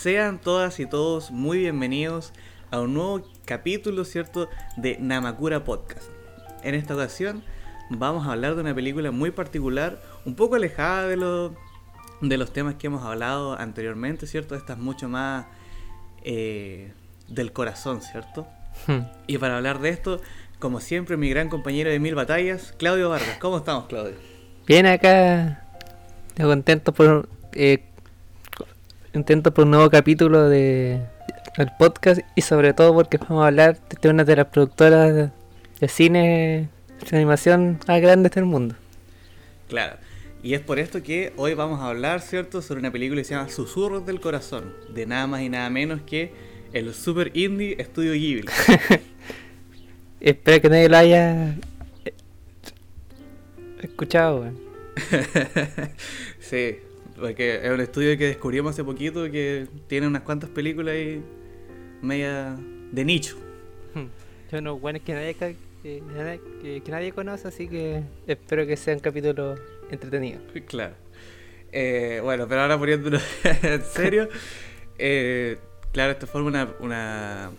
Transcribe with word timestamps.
Sean 0.00 0.38
todas 0.38 0.80
y 0.80 0.86
todos 0.86 1.30
muy 1.30 1.58
bienvenidos 1.58 2.32
a 2.70 2.80
un 2.80 2.94
nuevo 2.94 3.22
capítulo, 3.44 4.06
¿cierto?, 4.06 4.48
de 4.78 4.96
Namakura 4.98 5.62
Podcast. 5.62 6.08
En 6.62 6.74
esta 6.74 6.94
ocasión 6.94 7.42
vamos 7.90 8.26
a 8.26 8.32
hablar 8.32 8.54
de 8.54 8.62
una 8.62 8.74
película 8.74 9.10
muy 9.10 9.30
particular, 9.30 10.00
un 10.24 10.36
poco 10.36 10.54
alejada 10.54 11.06
de, 11.06 11.18
lo, 11.18 11.54
de 12.22 12.38
los 12.38 12.50
temas 12.50 12.76
que 12.76 12.86
hemos 12.86 13.04
hablado 13.04 13.58
anteriormente, 13.58 14.26
¿cierto? 14.26 14.54
Esta 14.54 14.72
es 14.72 14.78
mucho 14.78 15.06
más 15.10 15.44
eh, 16.24 16.94
del 17.28 17.52
corazón, 17.52 18.00
¿cierto? 18.00 18.46
Hmm. 18.86 19.00
Y 19.26 19.36
para 19.36 19.58
hablar 19.58 19.80
de 19.80 19.90
esto, 19.90 20.22
como 20.58 20.80
siempre, 20.80 21.18
mi 21.18 21.28
gran 21.28 21.50
compañero 21.50 21.90
de 21.90 21.98
mil 21.98 22.14
batallas, 22.14 22.72
Claudio 22.78 23.10
Vargas. 23.10 23.36
¿Cómo 23.38 23.58
estamos, 23.58 23.84
Claudio? 23.84 24.14
Bien 24.66 24.86
acá, 24.86 25.62
estoy 26.28 26.46
contento 26.46 26.94
por 26.94 27.28
eh, 27.52 27.89
contento 29.12 29.52
por 29.52 29.64
un 29.64 29.72
nuevo 29.72 29.90
capítulo 29.90 30.48
de 30.48 31.00
el 31.56 31.68
podcast 31.78 32.20
y 32.36 32.42
sobre 32.42 32.72
todo 32.72 32.94
porque 32.94 33.18
vamos 33.18 33.42
a 33.42 33.48
hablar 33.48 33.78
de 34.00 34.08
una 34.08 34.24
de 34.24 34.36
las 34.36 34.46
productoras 34.46 35.30
de, 35.80 35.88
cine 35.88 36.68
de 37.10 37.16
animación 37.16 37.80
más 37.86 38.00
grandes 38.00 38.32
del 38.32 38.44
mundo. 38.44 38.74
Claro. 39.68 39.96
Y 40.42 40.54
es 40.54 40.60
por 40.60 40.78
esto 40.78 41.02
que 41.02 41.32
hoy 41.36 41.54
vamos 41.54 41.80
a 41.80 41.88
hablar, 41.88 42.22
¿cierto?, 42.22 42.62
sobre 42.62 42.80
una 42.80 42.90
película 42.90 43.20
que 43.20 43.24
se 43.24 43.34
llama 43.34 43.50
Susurros 43.50 44.06
del 44.06 44.20
Corazón, 44.20 44.72
de 44.88 45.04
nada 45.04 45.26
más 45.26 45.42
y 45.42 45.50
nada 45.50 45.68
menos 45.68 46.00
que 46.02 46.32
el 46.72 46.94
super 46.94 47.30
indie 47.34 47.76
Estudio 47.78 48.12
Ghibli. 48.12 48.48
Espero 50.20 50.62
que 50.62 50.68
nadie 50.70 50.88
lo 50.88 50.96
haya 50.96 51.56
eh, 52.04 52.14
escuchado. 53.82 54.50
sí, 56.40 56.78
porque 57.20 57.60
es 57.62 57.70
un 57.70 57.80
estudio 57.80 58.16
que 58.18 58.26
descubrimos 58.26 58.72
hace 58.72 58.84
poquito 58.84 59.30
que 59.30 59.66
tiene 59.86 60.06
unas 60.06 60.22
cuantas 60.22 60.50
películas 60.50 60.94
ahí 60.94 61.22
media 62.02 62.56
de 62.92 63.04
nicho. 63.04 63.36
Yo 64.50 64.60
no, 64.60 64.78
bueno, 64.78 64.98
es 64.98 65.04
que 65.04 65.12
nadie, 65.14 65.34
que 65.34 65.56
que- 65.82 66.82
que 66.84 66.90
nadie 66.90 67.12
conoce, 67.12 67.48
así 67.48 67.68
que 67.68 68.02
espero 68.26 68.66
que 68.66 68.76
sea 68.76 68.94
un 68.94 69.00
capítulo 69.00 69.54
entretenido. 69.90 70.40
Claro. 70.66 70.94
Eh, 71.72 72.20
bueno, 72.22 72.48
pero 72.48 72.62
ahora 72.62 72.76
poniéndolo 72.78 73.18
en 73.62 73.82
serio, 73.84 74.28
eh, 74.98 75.56
claro, 75.92 76.12
esto 76.12 76.26
forma 76.26 76.48
una, 76.48 76.68
una, 76.80 77.50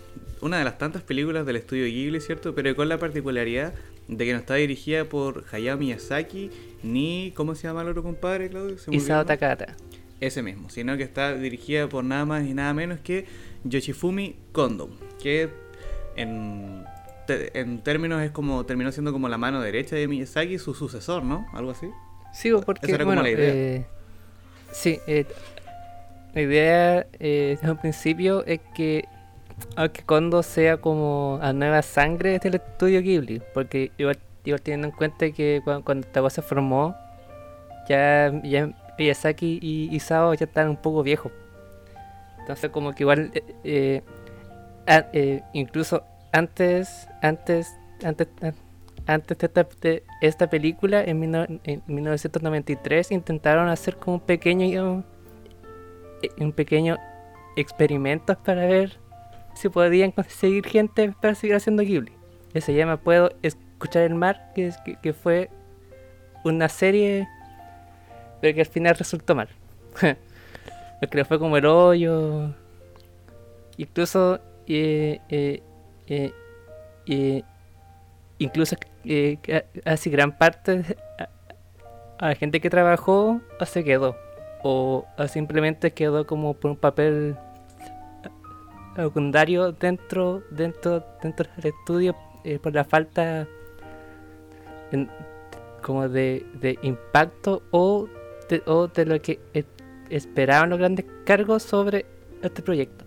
una 0.42 0.58
de 0.58 0.64
las 0.66 0.78
tantas 0.78 1.02
películas 1.02 1.46
del 1.46 1.56
estudio 1.56 1.86
Ghibli, 1.86 2.20
¿cierto? 2.20 2.54
Pero 2.54 2.76
con 2.76 2.90
la 2.90 2.98
particularidad 2.98 3.74
de 4.10 4.26
que 4.26 4.34
no 4.34 4.40
está 4.40 4.56
dirigida 4.56 5.06
por 5.06 5.46
Hayao 5.52 5.78
Miyazaki 5.78 6.52
ni, 6.84 7.32
¿cómo 7.36 7.56
se 7.56 7.68
llama 7.68 7.82
el 7.82 7.90
otro 7.90 8.04
compadre, 8.04 8.50
Claudio? 8.50 8.78
¿Se 8.78 8.90
me 8.92 8.98
olvidó 8.98 9.06
Isao 9.06 9.22
el? 9.22 9.28
Takata. 9.28 9.76
Ese 10.20 10.44
mismo, 10.44 10.70
sino 10.70 10.98
que 10.98 11.04
está 11.04 11.34
dirigida 11.36 11.88
por 11.90 12.04
nada 12.04 12.26
más 12.26 12.46
y 12.46 12.54
nada 12.54 12.74
menos 12.74 13.00
que 13.00 13.26
Yoshifumi 13.64 14.36
Kondo, 14.52 14.90
que 15.22 15.50
en, 16.16 16.84
te- 17.26 17.60
en 17.60 17.82
términos 17.82 18.22
es 18.22 18.30
como 18.32 18.64
terminó 18.66 18.92
siendo 18.92 19.12
como 19.14 19.30
la 19.30 19.38
mano 19.38 19.62
derecha 19.62 19.96
de 19.96 20.08
Miyazaki, 20.08 20.60
su 20.60 20.74
sucesor, 20.76 21.24
¿no? 21.24 21.48
Algo 21.54 21.72
así. 21.72 21.88
Sí, 22.34 22.52
porque 22.66 22.86
Esa 22.86 22.96
era 22.96 23.04
como 23.04 23.16
bueno, 23.16 23.24
la 23.24 23.30
idea. 23.32 23.52
eh, 23.54 23.86
sí, 24.72 25.00
eh, 25.08 25.26
la 26.34 26.42
idea 26.42 27.08
eh, 27.20 27.58
desde 27.60 27.72
un 27.72 27.78
principio 27.78 28.46
es 28.46 28.60
que 28.76 29.06
aunque 29.76 30.02
Kondo 30.04 30.44
sea 30.44 30.78
como 30.78 31.40
a 31.42 31.52
nueva 31.54 31.82
sangre 31.82 32.40
del 32.40 32.56
estudio 32.56 33.02
Ghibli, 33.02 33.42
porque 33.54 33.92
igual, 33.98 34.18
igual 34.46 34.62
teniendo 34.62 34.88
en 34.88 34.94
cuenta 34.94 35.30
que 35.32 35.62
cuando, 35.64 35.84
cuando 35.86 36.08
esta 36.08 36.22
cosa 36.22 36.42
se 36.42 36.48
formó, 36.48 36.96
ya, 37.88 38.32
ya 38.44 38.70
Miyazaki 38.98 39.60
y 39.62 39.96
Isao 39.96 40.34
ya 40.34 40.46
estaban 40.46 40.70
un 40.72 40.78
poco 40.78 41.04
viejos. 41.04 41.32
Entonces 42.40 42.70
como 42.72 42.94
que 42.94 43.04
igual 43.04 43.32
eh, 43.34 44.02
eh, 44.88 45.04
eh, 45.14 45.42
incluso 45.54 46.04
antes, 46.32 47.08
antes, 47.22 47.76
antes, 48.04 48.28
an- 48.42 48.56
antes 49.08 49.38
de 49.38 50.04
esta, 50.22 50.50
película, 50.50 51.04
en, 51.04 51.20
mil- 51.20 51.60
en 51.64 51.82
1993, 51.88 53.12
intentaron 53.12 53.68
hacer 53.70 53.98
como 53.98 54.16
un 54.18 54.22
pequeño, 54.22 55.04
un 56.40 56.52
pequeño 56.54 56.98
experimento 57.56 58.36
para 58.44 58.66
ver 58.66 58.98
si 59.56 59.70
podían 59.70 60.12
conseguir 60.12 60.66
gente 60.66 61.14
para 61.22 61.36
seguir 61.36 61.56
haciendo 61.56 61.84
Ghibli. 61.84 62.14
Que 62.54 62.62
se 62.62 62.74
llama 62.74 62.98
Puedo 62.98 63.32
escuchar 63.82 64.04
el 64.04 64.14
mar, 64.14 64.52
que, 64.54 64.72
que, 65.02 65.14
fue 65.14 65.50
una 66.44 66.70
serie, 66.70 67.28
pero 68.40 68.54
que 68.54 68.62
al 68.62 68.68
final 68.68 68.96
resultó 68.96 69.34
mal. 69.34 69.50
Porque 71.00 71.18
le 71.18 71.26
fue 71.26 71.40
como 71.40 71.58
el 71.58 71.66
hoyo. 71.66 72.54
Incluso 73.78 74.40
eh, 74.68 75.20
eh, 75.30 75.64
eh, 76.08 76.32
eh, 77.08 77.44
incluso 78.38 78.76
casi 79.84 80.10
gran 80.12 80.38
parte 80.38 80.84
de- 80.84 80.98
a, 82.20 82.28
la 82.28 82.36
gente 82.36 82.62
que 82.62 82.70
trabajó 82.70 83.42
ah, 83.60 83.66
se 83.66 83.84
quedó 83.84 84.16
o 84.62 85.08
ah, 85.18 85.28
simplemente 85.28 85.92
quedó 85.92 86.28
como 86.28 86.54
por 86.54 86.70
un 86.70 86.78
papel 86.78 87.36
secundario 88.96 89.72
dentro 89.72 90.44
dentro 90.52 91.04
dentro 91.24 91.48
del 91.58 91.74
estudio 91.74 92.16
por 92.62 92.74
la 92.76 92.84
falta 92.84 93.48
en- 94.92 95.10
como 95.82 96.08
de, 96.08 96.46
de 96.62 96.78
impacto 96.84 97.64
o 97.72 98.08
de, 98.50 98.62
o 98.66 98.88
de 98.88 99.06
lo 99.06 99.22
que 99.22 99.40
eh, 99.54 99.64
esperaban 100.10 100.70
los 100.70 100.78
grandes 100.80 101.06
cargos 101.26 101.64
sobre 101.64 102.06
este 102.42 102.62
proyecto 102.62 103.06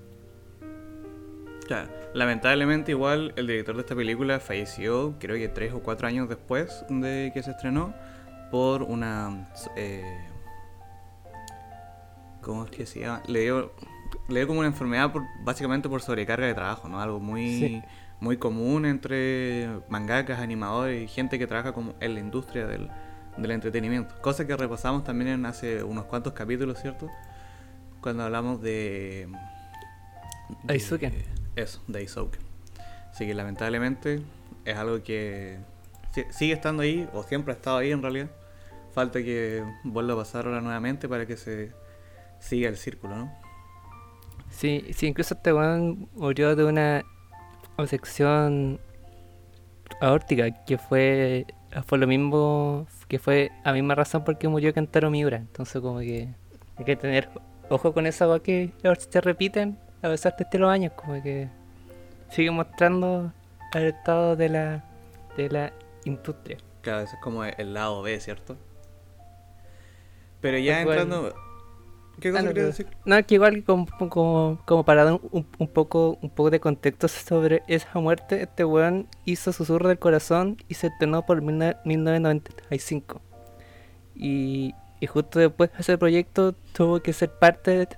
Claro. 1.67 1.91
Lamentablemente 2.13 2.93
igual 2.93 3.33
el 3.37 3.47
director 3.47 3.75
de 3.75 3.81
esta 3.81 3.95
película 3.97 4.39
falleció 4.39 5.15
creo 5.19 5.37
que 5.37 5.49
tres 5.49 5.73
o 5.73 5.81
cuatro 5.81 6.07
años 6.07 6.29
después 6.29 6.85
de 6.89 7.31
que 7.35 7.43
se 7.43 7.51
estrenó 7.53 7.95
por 8.51 8.83
una... 8.83 9.49
eh, 9.77 10.05
¿Cómo 12.43 12.65
es 12.65 12.71
que 12.71 12.85
se 12.87 13.01
llama? 13.01 13.23
Le 13.27 13.41
dio, 13.41 13.73
le 14.29 14.41
dio 14.41 14.47
como 14.49 14.61
una 14.61 14.69
enfermedad 14.69 15.13
por, 15.13 15.23
básicamente 15.43 15.89
por 15.89 16.01
sobrecarga 16.03 16.47
de 16.47 16.55
trabajo, 16.55 16.89
¿no? 16.89 17.01
Algo 17.01 17.21
muy, 17.21 17.59
Sí. 17.59 17.83
muy 18.21 18.37
común 18.37 18.87
entre 18.87 19.69
mangakas, 19.89 20.39
animadores 20.41 21.03
y 21.03 21.09
gente 21.09 21.39
que 21.39 21.47
trabaja 21.47 21.73
como 21.73 21.95
en 22.01 22.15
la 22.15 22.21
industria 22.21 22.67
del, 22.67 22.91
del 23.37 23.51
entretenimiento. 23.51 24.15
Cosa 24.23 24.47
que 24.47 24.57
repasamos 24.57 25.05
también 25.05 25.29
en 25.31 25.47
hace 25.47 25.83
unos 25.83 26.05
cuantos 26.05 26.33
capítulos, 26.33 26.81
¿cierto? 26.81 27.09
Cuando 28.01 28.23
hablamos 28.25 28.61
de... 28.63 29.29
de-. 30.63 31.25
Eso, 31.57 31.81
de 31.87 31.99
Daisuke. 32.01 32.39
Así 33.11 33.27
que 33.27 33.35
lamentablemente 33.35 34.23
es 34.65 34.77
algo 34.77 35.03
que 35.03 35.59
si- 36.13 36.25
sigue 36.31 36.53
estando 36.53 36.83
ahí, 36.83 37.09
o 37.13 37.23
siempre 37.23 37.53
ha 37.53 37.57
estado 37.57 37.77
ahí 37.79 37.93
en 37.93 38.03
realidad. 38.03 38.31
Falta 38.93 39.21
que 39.23 39.65
vuelva 39.85 40.15
a 40.15 40.17
pasar 40.19 40.47
ahora 40.47 40.61
nuevamente 40.61 41.09
para 41.09 41.27
que 41.27 41.37
se 41.37 41.73
siga 42.41 42.69
el 42.69 42.77
círculo, 42.77 43.17
¿no? 43.17 43.33
Sí, 44.55 44.87
sí, 44.95 45.07
incluso 45.09 45.35
este 45.35 45.53
weón 45.53 46.09
murió 46.15 46.55
de 46.55 46.65
una 46.65 47.03
obsección 47.77 48.81
aórtica, 50.01 50.65
que 50.65 50.79
fue, 50.79 51.47
fue 51.87 51.99
lo 51.99 52.07
mismo, 52.07 52.87
que 53.09 53.19
fue 53.19 53.51
a 53.65 53.73
misma 53.73 53.97
razón 53.97 54.23
porque 54.25 54.47
murió 54.47 54.73
Kentaro 54.73 55.11
Miura. 55.11 55.39
Entonces 55.39 55.83
como 55.83 55.99
que 55.99 56.29
hay 56.77 56.85
que 56.85 56.95
tener 56.97 57.29
ojo 57.69 57.93
con 57.93 58.07
esa 58.07 58.25
agua 58.25 58.43
que 58.43 58.73
se 59.11 59.21
repiten 59.21 59.77
a 60.03 60.09
pesar 60.09 60.37
de 60.37 60.45
este 60.45 60.59
los 60.59 60.71
años, 60.71 60.93
como 60.93 61.21
que 61.21 61.49
sigue 62.31 62.51
mostrando 62.51 63.33
el 63.73 63.85
estado 63.89 64.37
de 64.37 64.49
la, 64.51 64.85
de 65.37 65.49
la 65.49 65.73
industria. 66.05 66.59
Claro, 66.83 67.01
ese 67.01 67.17
es 67.17 67.23
como 67.23 67.45
el 67.45 67.75
lado 67.75 68.03
B, 68.03 68.21
¿cierto? 68.21 68.57
Pero 70.41 70.59
ya 70.59 70.83
Igual- 70.83 70.99
entrando... 71.01 71.35
¿Qué 72.21 72.29
Ah, 72.29 72.33
cosa 72.33 72.43
no, 72.43 72.49
querías 72.49 72.55
pero- 72.55 72.67
decir? 72.67 72.87
No, 73.05 73.27
que 73.27 73.35
igual 73.35 73.65
como, 73.65 73.87
como, 74.09 74.59
como 74.65 74.85
para 74.85 75.05
dar 75.05 75.21
un, 75.31 75.47
un 75.59 75.69
poco 75.69 76.19
un 76.23 76.31
poco 76.31 76.51
de 76.51 76.61
contexto 76.61 77.09
sobre 77.09 77.63
esa 77.67 77.99
muerte, 78.01 78.43
este 78.43 78.65
weón 78.65 79.09
hizo 79.25 79.53
Susurro 79.53 79.89
del 79.89 79.99
Corazón 79.99 80.57
y 80.69 80.75
se 80.75 80.87
estrenó 80.89 81.27
por 81.27 81.43
mil 81.43 81.57
nue- 81.57 81.77
1995. 81.85 83.21
Y, 84.15 84.75
y 85.01 85.07
justo 85.07 85.39
después 85.41 85.73
de 85.73 85.79
ese 85.81 85.99
proyecto 85.99 86.53
tuvo 86.73 87.01
que 87.01 87.13
ser 87.13 87.31
parte 87.31 87.71
de 87.73 87.89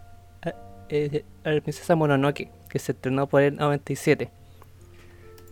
eh, 0.89 1.25
a 1.45 1.51
la 1.51 1.61
princesa 1.61 1.95
Mononoke, 1.97 2.51
que 2.69 2.79
se 2.79 2.93
estrenó 2.93 3.27
por 3.29 3.43
el 3.43 3.57
97. 3.57 4.31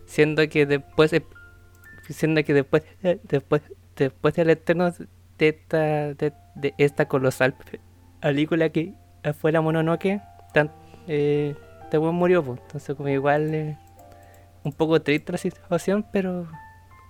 Siendo 0.05 0.47
que 0.49 0.65
después 0.65 1.11
de- 1.11 1.25
siendo 2.09 2.43
que 2.43 2.53
después 2.53 2.83
después 3.23 3.61
después 3.95 4.33
del 4.35 4.49
estreno 4.51 4.91
de 5.37 5.47
esta 5.49 6.13
de, 6.13 6.33
de 6.55 6.73
esta 6.77 7.07
colosal 7.07 7.55
película 8.29 8.69
que 8.69 8.93
fue 9.39 9.51
la 9.51 9.61
Mononoke, 9.61 10.21
tan, 10.53 10.71
eh, 11.07 11.55
este 11.83 11.99
murió, 11.99 12.43
pues. 12.43 12.59
Entonces 12.61 12.95
como 12.95 13.09
igual 13.09 13.53
eh, 13.53 13.77
un 14.63 14.73
poco 14.73 15.01
triste 15.01 15.31
la 15.31 15.37
situación, 15.37 16.05
pero 16.11 16.47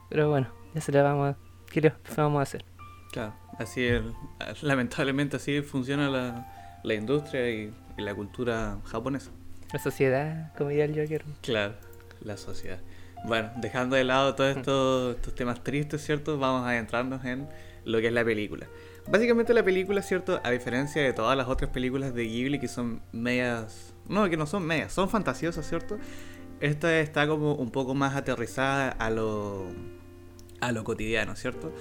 pero 0.10 0.30
bueno, 0.30 0.48
ya 0.74 0.82
se 0.82 0.92
la 0.92 1.04
vamos 1.04 1.36
a, 1.36 1.38
¿qué 1.72 1.82
le 1.82 1.94
vamos 2.16 2.40
a 2.40 2.44
hacer? 2.44 2.66
Claro, 3.12 3.34
así 3.58 3.86
es, 3.86 4.02
lamentablemente 4.62 5.38
así 5.38 5.62
funciona 5.62 6.10
la, 6.10 6.80
la 6.84 6.94
industria 6.94 7.50
y 7.50 7.74
y 7.98 8.02
la 8.02 8.14
cultura 8.14 8.78
japonesa. 8.86 9.32
La 9.72 9.80
sociedad, 9.80 10.54
como 10.58 10.70
diría 10.70 10.86
el 10.86 10.96
Joker. 10.96 11.24
Claro, 11.42 11.74
la 12.22 12.38
sociedad. 12.38 12.80
Bueno, 13.26 13.52
dejando 13.58 13.96
de 13.96 14.04
lado 14.04 14.36
todos 14.36 14.56
estos, 14.56 15.16
estos 15.16 15.36
temas 15.36 15.64
tristes, 15.64 16.04
¿cierto? 16.04 16.38
Vamos 16.38 16.66
a 16.66 16.70
adentrarnos 16.70 17.26
en 17.26 17.48
lo 17.84 18.00
que 18.00 18.08
es 18.08 18.14
la 18.14 18.24
película. 18.24 18.68
Básicamente 19.08 19.54
la 19.54 19.64
película, 19.64 20.02
¿cierto? 20.02 20.42
A 20.44 20.50
diferencia 20.50 21.02
de 21.02 21.14
todas 21.14 21.38
las 21.38 21.48
otras 21.48 21.70
películas 21.70 22.14
de 22.16 22.26
Ghibli 22.26 22.60
que 22.60 22.68
son 22.68 23.02
medias... 23.12 23.94
No, 24.10 24.30
que 24.30 24.38
no 24.38 24.48
son 24.48 24.66
medias, 24.66 24.94
son 24.94 25.10
fantasiosas, 25.10 25.68
¿cierto? 25.68 25.98
Esta 26.60 27.00
está 27.00 27.28
como 27.28 27.54
un 27.56 27.70
poco 27.70 27.94
más 27.94 28.16
aterrizada 28.16 28.90
a 28.90 29.10
lo, 29.10 29.68
a 30.60 30.72
lo 30.72 30.84
cotidiano, 30.84 31.36
¿cierto? 31.36 31.72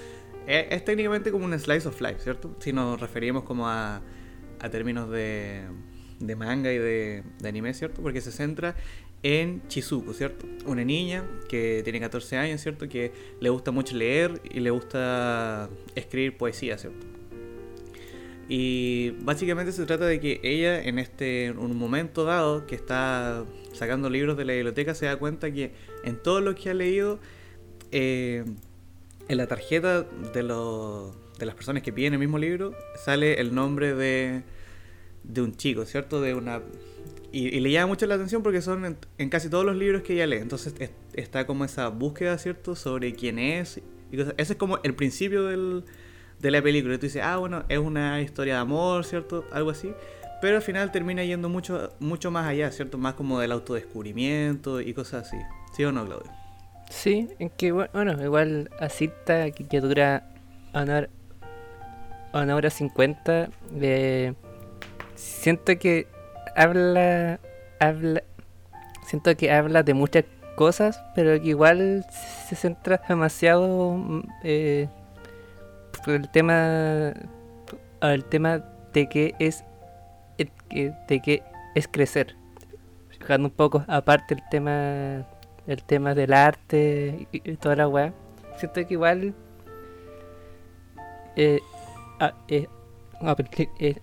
Es, 0.47 0.67
es 0.71 0.85
técnicamente 0.85 1.33
como 1.33 1.47
un 1.47 1.59
slice 1.59 1.89
of 1.89 2.01
life, 2.01 2.21
¿cierto? 2.21 2.57
Si 2.59 2.73
nos 2.73 3.01
referimos 3.01 3.45
como 3.45 3.69
a, 3.69 4.03
a 4.61 4.69
términos 4.69 5.11
de, 5.11 5.63
de 6.21 6.37
manga 6.37 6.73
y 6.73 6.79
de, 6.79 7.23
de 7.39 7.49
anime, 7.49 7.73
¿cierto? 7.73 8.03
Porque 8.03 8.21
se 8.21 8.33
centra 8.33 8.75
en 9.25 9.67
Chizuko, 9.69 10.13
¿cierto? 10.13 10.47
Una 10.67 10.85
niña 10.85 11.25
que 11.49 11.81
tiene 11.83 11.99
14 11.99 12.37
años, 12.37 12.61
¿cierto? 12.61 12.89
Que 12.89 13.11
le 13.41 13.49
gusta 13.49 13.71
mucho 13.71 13.97
leer 13.97 14.41
y 14.45 14.61
le 14.61 14.71
gusta 14.71 15.71
escribir 15.95 16.37
poesía, 16.37 16.77
¿cierto? 16.77 17.07
Y 18.51 19.13
básicamente 19.23 19.73
se 19.73 19.87
trata 19.87 20.05
de 20.05 20.21
que 20.21 20.41
ella 20.43 20.83
en 20.83 20.99
este 20.99 21.53
un 21.53 21.75
momento 21.79 22.25
dado 22.25 22.67
que 22.67 22.75
está 22.75 23.47
sacando 23.73 24.11
libros 24.11 24.37
de 24.37 24.45
la 24.45 24.53
biblioteca 24.53 24.95
se 24.95 25.07
da 25.07 25.17
cuenta 25.17 25.51
que 25.51 25.73
en 26.05 26.23
todo 26.23 26.43
lo 26.43 26.55
que 26.55 26.69
ha 26.69 26.75
leído 26.75 27.19
eh, 27.93 28.45
en 29.29 29.37
la 29.39 29.47
tarjeta 29.47 30.03
de, 30.03 30.43
los 30.43 31.15
de 31.39 31.47
las 31.47 31.55
personas 31.55 31.83
que 31.83 31.95
piden 31.95 32.13
el 32.13 32.19
mismo 32.19 32.37
libro 32.37 32.75
sale 33.03 33.41
el 33.41 33.55
nombre 33.55 33.95
de, 33.95 34.43
de 35.23 35.41
un 35.41 35.57
chico, 35.57 35.87
¿cierto? 35.87 36.21
De 36.21 36.35
una 36.35 36.61
y, 37.39 37.61
le 37.61 37.71
llama 37.71 37.89
mucho 37.89 38.07
la 38.07 38.15
atención 38.15 38.43
porque 38.43 38.61
son 38.63 38.97
en, 39.19 39.29
casi 39.31 39.49
todos 39.49 39.65
los 39.65 39.77
libros 39.77 40.03
que 40.03 40.13
ella 40.15 40.27
lee. 40.27 40.37
Entonces 40.39 40.75
es- 40.79 40.91
está 41.15 41.47
como 41.47 41.65
esa 41.65 41.89
búsqueda, 41.89 42.39
¿cierto? 42.39 42.75
Sobre 42.77 43.13
quién 43.15 43.39
es. 43.39 43.81
Y 44.13 44.17
cosas. 44.17 44.35
Ese 44.37 44.53
es 44.53 44.59
como 44.59 44.79
el 44.85 44.95
principio 44.95 45.45
del, 45.45 45.85
de 46.39 46.51
la 46.51 46.63
película. 46.63 46.95
Y 46.95 46.99
tú 46.99 47.07
dices, 47.07 47.23
ah, 47.25 47.37
bueno, 47.39 47.65
es 47.69 47.79
una 47.79 48.21
historia 48.21 48.55
de 48.55 48.61
amor, 48.61 49.05
¿cierto? 49.05 49.45
Algo 49.53 49.71
así. 49.71 49.93
Pero 50.41 50.57
al 50.57 50.63
final 50.63 50.93
termina 50.93 51.25
yendo 51.25 51.49
mucho, 51.49 51.95
mucho 52.01 52.31
más 52.31 52.47
allá, 52.47 52.71
¿cierto? 52.71 52.99
Más 52.99 53.15
como 53.15 53.41
del 53.41 53.51
autodescubrimiento 53.53 54.81
y 54.81 54.93
cosas 54.95 55.27
así. 55.27 55.37
¿Sí 55.75 55.85
o 55.85 55.93
no, 55.93 56.05
Claudio? 56.05 56.31
Sí, 56.91 57.29
en 57.39 57.49
que 57.51 57.73
bu- 57.73 57.91
bueno, 57.93 58.23
igual 58.23 58.71
a 58.79 58.89
cita 58.91 59.51
que, 59.51 59.81
dura 59.81 60.29
una 60.75 60.99
hora, 60.99 61.09
una 62.35 62.55
hora 62.57 62.69
cincuenta, 62.71 63.49
eh, 63.81 64.35
siento 65.15 65.79
que 65.79 66.07
habla, 66.57 67.41
habla, 67.81 68.23
siento 69.07 69.37
que 69.37 69.53
habla 69.53 69.83
de 69.83 69.95
muchas 69.95 70.25
cosas, 70.57 71.03
pero 71.15 71.41
que 71.41 71.49
igual 71.49 72.05
se 72.49 72.57
centra 72.57 73.01
demasiado 73.09 73.97
mm, 73.97 74.23
eh, 74.45 74.89
el 76.07 76.29
tema, 76.31 77.13
al 78.01 78.25
tema 78.25 78.63
de 78.93 79.09
que 79.09 79.35
es, 79.39 79.65
eh, 80.39 80.93
de 81.09 81.21
que 81.21 81.43
es 81.75 81.89
crecer, 81.89 82.37
dejando 83.19 83.49
un 83.49 83.55
poco 83.55 83.85
aparte 83.89 84.35
el 84.35 84.43
tema 84.51 85.25
el 85.67 85.83
tema 85.83 86.15
del 86.15 86.33
arte 86.33 87.27
y, 87.33 87.41
toda 87.57 87.77
la 87.77 87.89
weá. 87.89 88.13
Siento 88.57 88.87
que 88.87 88.95
igual. 88.95 89.35
Eh, 91.37 91.61
a- 92.21 92.35
la, 93.21 93.35
peli- 93.35 93.69
eh, 93.81 93.97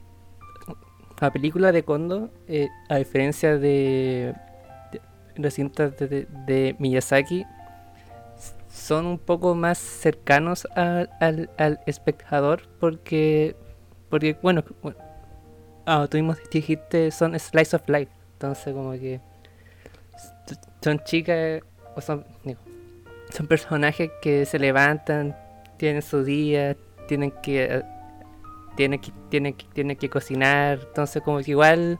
la 1.21 1.31
película 1.31 1.71
de 1.71 1.83
Kondo, 1.83 2.31
eh, 2.47 2.67
a 2.89 2.97
diferencia 2.97 3.57
de, 3.57 4.33
las 5.35 5.53
cintas 5.53 5.95
de, 5.97 6.75
Miyazaki, 6.79 7.45
son 8.69 9.05
un 9.05 9.19
poco 9.19 9.53
más 9.53 9.77
cercanos 9.77 10.67
a- 10.75 11.05
al, 11.19 11.49
al 11.57 11.79
espectador 11.85 12.63
porque, 12.79 13.55
porque 14.09 14.35
bueno, 14.41 14.63
bueno, 14.81 14.97
ah, 15.85 16.07
tú 16.09 16.17
mismo 16.17 16.35
dijiste, 16.51 17.11
son 17.11 17.37
slice 17.39 17.75
of 17.75 17.87
life. 17.87 18.11
Entonces, 18.33 18.73
como 18.73 18.91
que 18.93 19.19
son 20.81 20.99
chicas, 21.03 21.61
o 21.95 22.01
son, 22.01 22.25
son 23.29 23.47
personajes 23.47 24.09
que 24.23 24.45
se 24.45 24.57
levantan, 24.57 25.37
tienen 25.77 26.01
su 26.01 26.23
día, 26.23 26.75
tienen 27.07 27.31
que, 27.43 27.83
tienen 28.75 28.99
que, 28.99 29.11
tienen 29.29 29.53
que, 29.53 29.65
tienen 29.73 29.97
que 29.97 30.09
cocinar, 30.09 30.79
entonces 30.87 31.21
como 31.23 31.39
que 31.39 31.51
igual 31.51 31.99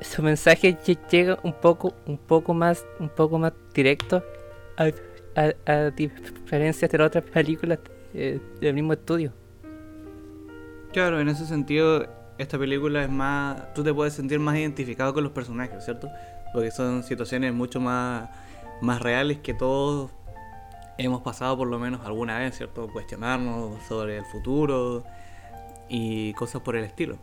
su 0.00 0.22
mensaje 0.22 0.76
lle- 0.78 0.98
llega 1.08 1.38
un 1.42 1.52
poco, 1.54 1.94
un 2.06 2.18
poco 2.18 2.52
más, 2.54 2.84
un 3.00 3.08
poco 3.08 3.38
más 3.38 3.52
directo 3.74 4.22
a, 4.76 4.90
a, 5.40 5.72
a 5.72 5.90
diferencia 5.90 6.86
de 6.88 6.98
las 6.98 7.06
otras 7.08 7.24
películas 7.24 7.78
eh, 8.14 8.40
del 8.60 8.74
mismo 8.74 8.92
estudio. 8.92 9.32
Claro, 10.92 11.20
en 11.20 11.28
ese 11.28 11.46
sentido, 11.46 12.06
esta 12.38 12.58
película 12.58 13.02
es 13.02 13.10
más. 13.10 13.74
Tú 13.74 13.82
te 13.82 13.92
puedes 13.92 14.14
sentir 14.14 14.38
más 14.38 14.56
identificado 14.56 15.12
con 15.12 15.24
los 15.24 15.32
personajes, 15.32 15.84
¿cierto? 15.84 16.08
Porque 16.52 16.70
son 16.70 17.02
situaciones 17.02 17.52
mucho 17.52 17.80
más, 17.80 18.30
más 18.80 19.02
reales 19.02 19.38
que 19.38 19.52
todos 19.52 20.10
hemos 20.98 21.22
pasado 21.22 21.56
por 21.56 21.68
lo 21.68 21.78
menos 21.78 22.04
alguna 22.04 22.38
vez, 22.38 22.56
¿cierto? 22.56 22.88
Cuestionarnos 22.88 23.82
sobre 23.84 24.18
el 24.18 24.24
futuro 24.24 25.04
y 25.88 26.32
cosas 26.34 26.62
por 26.62 26.76
el 26.76 26.84
estilo. 26.84 27.18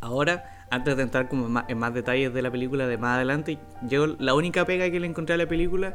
Ahora, 0.00 0.66
antes 0.70 0.96
de 0.96 1.02
entrar 1.02 1.28
como 1.28 1.62
en 1.68 1.78
más, 1.78 1.94
detalles 1.94 2.32
de 2.32 2.42
la 2.42 2.50
película 2.50 2.86
de 2.86 2.96
más 2.96 3.16
adelante, 3.16 3.58
yo 3.82 4.06
la 4.06 4.34
única 4.34 4.64
pega 4.64 4.90
que 4.90 4.98
le 4.98 5.06
encontré 5.06 5.34
a 5.34 5.38
la 5.38 5.46
película 5.46 5.94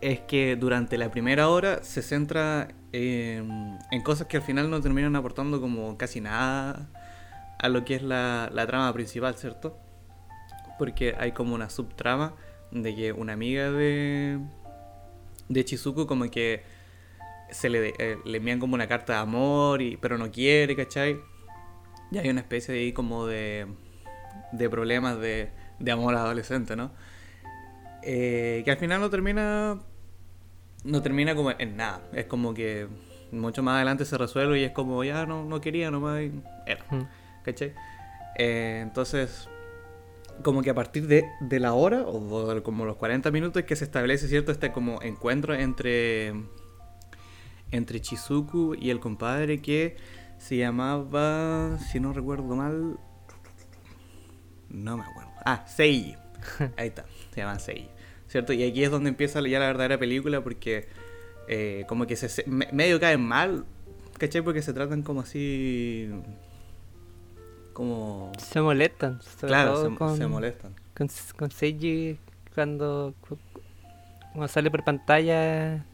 es 0.00 0.20
que 0.20 0.56
durante 0.56 0.98
la 0.98 1.10
primera 1.10 1.48
hora 1.48 1.82
se 1.82 2.02
centra 2.02 2.68
en, 2.92 3.78
en 3.90 4.02
cosas 4.02 4.26
que 4.26 4.38
al 4.38 4.42
final 4.42 4.70
no 4.70 4.80
terminan 4.80 5.14
aportando 5.14 5.60
como 5.60 5.96
casi 5.96 6.20
nada 6.20 6.88
a 7.58 7.68
lo 7.68 7.84
que 7.84 7.96
es 7.96 8.02
la, 8.02 8.48
la 8.52 8.66
trama 8.66 8.92
principal, 8.92 9.34
¿cierto? 9.36 9.78
Porque 10.78 11.14
hay 11.18 11.32
como 11.32 11.54
una 11.54 11.68
subtrama 11.68 12.34
de 12.72 12.94
que 12.94 13.12
una 13.12 13.34
amiga 13.34 13.70
de, 13.70 14.40
de 15.50 15.64
Chizuko 15.64 16.06
como 16.06 16.30
que 16.30 16.62
se 17.50 17.68
le, 17.68 17.92
eh, 17.98 18.16
le 18.24 18.38
envían 18.38 18.60
como 18.60 18.74
una 18.74 18.86
carta 18.86 19.14
de 19.14 19.18
amor, 19.18 19.82
y, 19.82 19.96
pero 19.96 20.16
no 20.16 20.30
quiere, 20.30 20.74
¿cachai? 20.76 21.18
Y 22.12 22.18
hay 22.18 22.30
una 22.30 22.40
especie 22.40 22.72
de 22.72 22.80
ahí 22.80 22.92
como 22.92 23.26
de, 23.26 23.66
de 24.52 24.70
problemas 24.70 25.18
de, 25.20 25.50
de 25.78 25.90
amor 25.90 26.14
adolescente, 26.14 26.76
¿no? 26.76 26.92
Eh, 28.02 28.62
que 28.64 28.70
al 28.70 28.78
final 28.78 29.00
no 29.00 29.10
termina 29.10 29.78
no 30.84 31.02
termina 31.02 31.34
como 31.34 31.50
en 31.50 31.76
nada. 31.76 32.00
Es 32.14 32.24
como 32.26 32.54
que 32.54 32.88
mucho 33.32 33.62
más 33.62 33.76
adelante 33.76 34.04
se 34.04 34.16
resuelve 34.16 34.60
y 34.60 34.64
es 34.64 34.72
como 34.72 35.04
ya 35.04 35.26
no, 35.26 35.44
no 35.44 35.60
quería 35.60 35.90
nomás 35.90 36.22
y 36.22 36.32
era. 36.66 36.84
¿Cachai? 37.42 37.74
Eh, 38.38 38.80
entonces, 38.82 39.48
como 40.42 40.62
que 40.62 40.70
a 40.70 40.74
partir 40.74 41.06
de, 41.06 41.24
de 41.40 41.60
la 41.60 41.72
hora, 41.74 42.02
o 42.02 42.54
de 42.54 42.62
como 42.62 42.84
los 42.84 42.96
40 42.96 43.30
minutos, 43.30 43.62
que 43.64 43.76
se 43.76 43.84
establece, 43.84 44.28
¿cierto? 44.28 44.52
Este 44.52 44.72
como 44.72 45.00
encuentro 45.02 45.54
entre, 45.54 46.32
entre 47.70 48.00
Chizuku 48.00 48.74
y 48.74 48.90
el 48.90 49.00
compadre 49.00 49.60
que 49.60 49.96
se 50.38 50.56
llamaba, 50.56 51.78
si 51.90 52.00
no 52.00 52.12
recuerdo 52.12 52.56
mal, 52.56 52.98
no 54.68 54.96
me 54.96 55.02
acuerdo. 55.04 55.30
Ah, 55.44 55.64
Seiji. 55.66 56.14
Ahí 56.76 56.88
está, 56.88 57.04
se 57.34 57.40
llama 57.40 57.58
Seiji. 57.58 57.88
¿Cierto? 58.28 58.52
Y 58.52 58.62
aquí 58.62 58.84
es 58.84 58.90
donde 58.90 59.08
empieza 59.10 59.40
ya 59.46 59.58
la 59.58 59.66
verdadera 59.66 59.98
película 59.98 60.42
porque 60.42 60.88
eh, 61.48 61.84
como 61.88 62.06
que 62.06 62.14
se, 62.16 62.28
se- 62.28 62.44
me- 62.46 62.68
medio 62.72 63.00
caen 63.00 63.20
mal, 63.22 63.64
¿cachai? 64.18 64.40
Porque 64.42 64.62
se 64.62 64.72
tratan 64.72 65.02
como 65.02 65.20
así... 65.22 66.08
Como... 67.72 68.32
Se 68.38 68.60
molestan, 68.60 69.20
sobre 69.22 69.48
Claro, 69.48 69.74
todo 69.74 69.90
se, 69.90 69.96
con, 69.96 70.16
se 70.16 70.26
molestan. 70.26 70.74
con, 70.94 71.08
con 71.36 71.50
Seiji 71.50 72.18
cuando, 72.54 73.14
cuando 74.32 74.48
sale 74.48 74.70
por 74.70 74.84
pantalla 74.84 75.84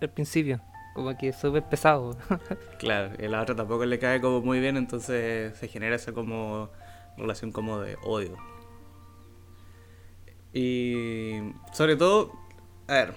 al 0.00 0.10
principio. 0.10 0.60
Como 0.94 1.16
que 1.16 1.28
es 1.28 1.36
súper 1.36 1.62
pesado. 1.64 2.16
Claro, 2.78 3.12
y 3.22 3.28
la 3.28 3.42
otra 3.42 3.54
tampoco 3.54 3.84
le 3.84 3.98
cae 3.98 4.20
como 4.20 4.40
muy 4.40 4.58
bien, 4.58 4.76
entonces 4.78 5.56
se 5.56 5.68
genera 5.68 5.96
esa 5.96 6.12
como 6.12 6.70
relación 7.18 7.52
como 7.52 7.78
de 7.78 7.96
odio. 8.04 8.36
Y 10.52 11.52
sobre 11.72 11.96
todo, 11.96 12.32
a 12.88 12.94
ver, 12.94 13.14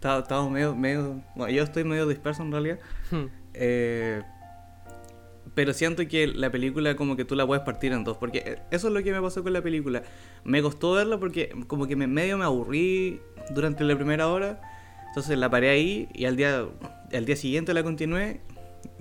estamos 0.00 0.50
medio, 0.50 0.74
medio, 0.74 1.22
bueno, 1.34 1.52
yo 1.52 1.62
estoy 1.62 1.84
medio 1.84 2.06
disperso 2.06 2.42
en 2.42 2.52
realidad, 2.52 2.78
eh, 3.54 4.22
pero 5.56 5.72
siento 5.72 6.06
que 6.06 6.28
la 6.28 6.50
película 6.50 6.94
como 6.94 7.16
que 7.16 7.24
tú 7.24 7.34
la 7.34 7.44
puedes 7.44 7.64
partir 7.64 7.92
en 7.92 8.04
dos, 8.04 8.16
porque 8.16 8.38
eh, 8.46 8.58
eso 8.70 8.86
es 8.86 8.94
lo 8.94 9.02
que 9.02 9.10
me 9.10 9.20
pasó 9.20 9.42
con 9.42 9.52
la 9.52 9.62
película. 9.62 10.04
Me 10.44 10.62
costó 10.62 10.92
verla 10.92 11.18
porque 11.18 11.52
como 11.66 11.88
que 11.88 11.96
me, 11.96 12.06
medio 12.06 12.38
me 12.38 12.44
aburrí 12.44 13.20
durante 13.50 13.82
la 13.82 13.96
primera 13.96 14.28
hora, 14.28 14.60
entonces 15.08 15.36
la 15.36 15.50
paré 15.50 15.70
ahí 15.70 16.08
y 16.14 16.26
al 16.26 16.36
día, 16.36 16.64
al 17.12 17.24
día 17.24 17.34
siguiente 17.34 17.74
la 17.74 17.82
continué 17.82 18.40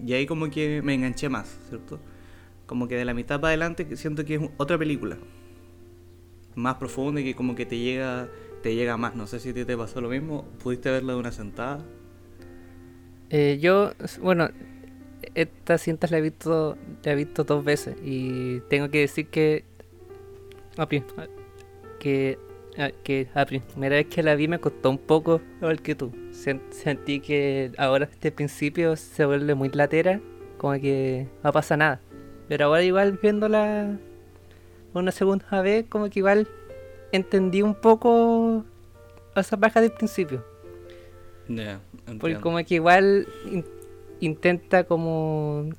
y 0.03 0.13
ahí 0.13 0.25
como 0.25 0.49
que 0.49 0.81
me 0.81 0.95
enganché 0.95 1.29
más, 1.29 1.55
¿cierto? 1.69 1.99
como 2.65 2.87
que 2.87 2.95
de 2.95 3.05
la 3.05 3.13
mitad 3.13 3.39
para 3.39 3.49
adelante 3.49 3.95
siento 3.95 4.25
que 4.25 4.35
es 4.35 4.41
otra 4.57 4.77
película. 4.77 5.17
Más 6.55 6.75
profunda 6.75 7.21
y 7.21 7.25
que 7.25 7.35
como 7.35 7.55
que 7.55 7.65
te 7.65 7.77
llega, 7.77 8.29
te 8.63 8.75
llega 8.75 8.97
más. 8.97 9.15
No 9.15 9.27
sé 9.27 9.39
si 9.39 9.53
te, 9.53 9.65
te 9.65 9.77
pasó 9.77 10.01
lo 10.01 10.09
mismo. 10.09 10.45
¿Pudiste 10.63 10.89
verla 10.89 11.13
de 11.13 11.19
una 11.19 11.31
sentada? 11.31 11.85
Eh, 13.29 13.59
yo, 13.61 13.91
bueno, 14.21 14.49
esta 15.35 15.77
cinta 15.77 16.07
la 16.09 16.17
he 16.17 16.21
visto, 16.21 16.77
la 17.03 17.11
he 17.11 17.15
visto 17.15 17.43
dos 17.43 17.63
veces 17.63 17.95
y 18.03 18.59
tengo 18.61 18.89
que 18.89 18.99
decir 18.99 19.27
que, 19.27 19.63
que, 21.99 22.37
que 23.03 23.27
la 23.33 23.45
primera 23.45 23.95
vez 23.95 24.07
que 24.07 24.23
la 24.23 24.35
vi 24.35 24.47
me 24.47 24.59
costó 24.59 24.89
un 24.89 24.97
poco 24.97 25.41
igual 25.57 25.81
que 25.81 25.95
tú. 25.95 26.11
Sentí 26.71 27.19
que 27.19 27.71
ahora 27.77 28.05
este 28.11 28.31
principio 28.31 28.95
se 28.95 29.25
vuelve 29.25 29.55
muy 29.55 29.69
latera, 29.69 30.19
como 30.57 30.73
que 30.73 31.27
no 31.43 31.51
pasa 31.51 31.77
nada. 31.77 32.01
Pero 32.47 32.65
ahora 32.65 32.83
igual 32.83 33.19
viéndola 33.21 33.97
una 34.93 35.11
segunda 35.11 35.61
vez, 35.61 35.85
como 35.89 36.09
que 36.09 36.19
igual 36.19 36.47
entendí 37.11 37.61
un 37.61 37.75
poco 37.75 38.63
esa 39.35 39.55
baja 39.55 39.81
del 39.81 39.91
principio. 39.91 40.43
Porque 42.19 42.39
como 42.39 42.57
que 42.63 42.75
igual 42.75 43.27
intenta 44.19 44.83
como... 44.83 45.69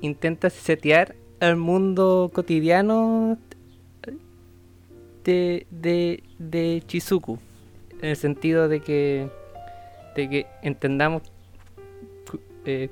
intenta 0.00 0.50
setear 0.50 1.14
al 1.40 1.56
mundo 1.56 2.30
cotidiano 2.32 3.38
de, 5.24 5.66
de, 5.70 6.22
de 6.38 6.82
Chizuku. 6.86 7.38
En 8.00 8.10
el 8.10 8.16
sentido 8.16 8.68
de 8.68 8.80
que, 8.80 9.28
de 10.14 10.28
que 10.28 10.46
entendamos 10.62 11.22
eh, 12.64 12.90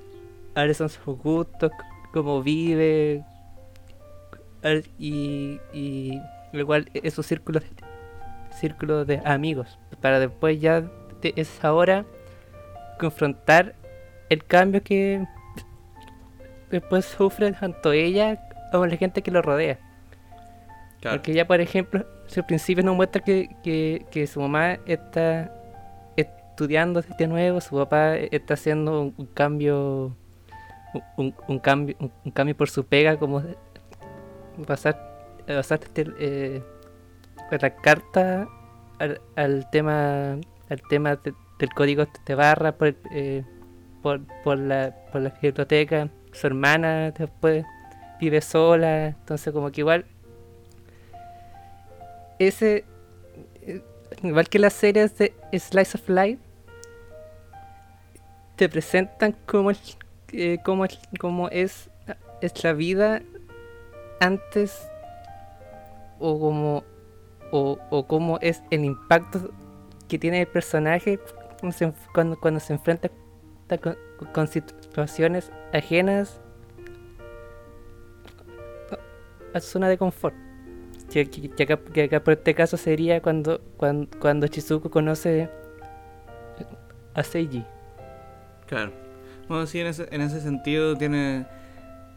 cuáles 0.54 0.76
son 0.76 0.88
sus 0.88 1.18
gustos, 1.18 1.70
cómo 2.12 2.42
vive 2.42 3.24
y, 4.98 5.60
y 5.72 6.20
igual 6.52 6.88
esos 6.94 7.26
círculos 7.26 7.64
círculos 8.60 9.06
de 9.06 9.20
amigos 9.24 9.78
para 10.00 10.20
después 10.20 10.60
ya 10.60 10.80
de 11.20 11.34
esa 11.36 11.74
hora 11.74 12.06
confrontar 12.98 13.74
el 14.30 14.44
cambio 14.44 14.82
que 14.82 15.24
después 16.70 17.04
sufre 17.04 17.52
tanto 17.52 17.92
ella 17.92 18.40
como 18.72 18.86
la 18.86 18.96
gente 18.96 19.22
que 19.22 19.30
lo 19.30 19.42
rodea. 19.42 19.78
Porque 21.02 21.34
ya, 21.34 21.46
por 21.46 21.60
ejemplo, 21.60 22.04
al 22.34 22.46
principio 22.46 22.82
nos 22.82 22.96
muestra 22.96 23.22
que, 23.22 23.50
que, 24.10 24.26
su 24.26 24.40
mamá 24.40 24.78
está 24.86 25.52
estudiando 26.16 27.02
de 27.02 27.26
nuevo, 27.26 27.60
su 27.60 27.76
papá 27.76 28.16
está 28.16 28.54
haciendo 28.54 29.12
un, 29.16 29.26
cambio, 29.34 30.16
un, 31.16 31.58
cambio, 31.58 31.96
un, 31.98 32.30
cambio 32.32 32.56
por 32.56 32.70
su 32.70 32.86
pega, 32.86 33.18
como 33.18 33.42
pasar, 34.66 34.98
pasar 35.46 35.80
eh, 35.96 36.62
la 37.50 37.76
carta 37.76 38.48
al, 38.98 39.70
tema, 39.70 40.38
al 40.70 40.82
tema 40.88 41.18
del 41.58 41.70
código 41.70 42.06
de 42.26 42.34
barra 42.34 42.72
por, 42.72 42.94
eh, 43.12 43.44
por, 44.02 44.20
por, 44.42 44.58
la, 44.58 44.94
por 45.12 45.22
la 45.22 45.30
biblioteca, 45.30 46.08
su 46.32 46.46
hermana 46.46 47.10
después 47.12 47.64
vive 48.20 48.40
sola, 48.40 49.06
entonces 49.06 49.52
como 49.52 49.70
que 49.70 49.80
igual 49.80 50.04
ese 52.38 52.84
eh, 53.62 53.82
igual 54.22 54.48
que 54.48 54.58
las 54.58 54.72
series 54.72 55.16
de 55.18 55.34
Slice 55.52 55.98
of 55.98 56.08
Life 56.08 56.42
te 58.56 58.68
presentan 58.68 59.36
como 59.46 59.72
eh, 60.32 60.58
como, 60.64 60.86
como 61.20 61.48
es, 61.50 61.90
es 62.40 62.64
la 62.64 62.72
vida 62.72 63.22
antes 64.20 64.88
o 66.18 66.38
como 66.38 66.84
o, 67.52 67.78
o 67.90 68.06
cómo 68.06 68.38
es 68.40 68.62
el 68.70 68.84
impacto 68.84 69.50
que 70.08 70.18
tiene 70.18 70.40
el 70.40 70.48
personaje 70.48 71.20
cuando, 72.12 72.38
cuando 72.40 72.60
se 72.60 72.72
enfrenta 72.72 73.10
con, 74.32 74.48
situaciones 74.48 75.50
ajenas 75.72 76.40
a 79.54 79.60
su 79.60 79.70
zona 79.70 79.88
de 79.88 79.98
confort. 79.98 80.34
Que, 81.10 82.02
acá, 82.04 82.24
por 82.24 82.34
este 82.34 82.54
caso 82.54 82.76
sería 82.76 83.22
cuando, 83.22 83.60
cuando, 83.76 84.08
cuando 84.18 84.48
Chizuko 84.48 84.90
conoce 84.90 85.48
a 87.14 87.22
Seiji. 87.22 87.64
Claro. 88.66 88.92
Bueno, 89.48 89.66
sí, 89.66 89.80
en 89.80 89.86
ese, 89.88 90.08
en 90.10 90.22
ese 90.22 90.40
sentido 90.40 90.96
tiene, 90.96 91.46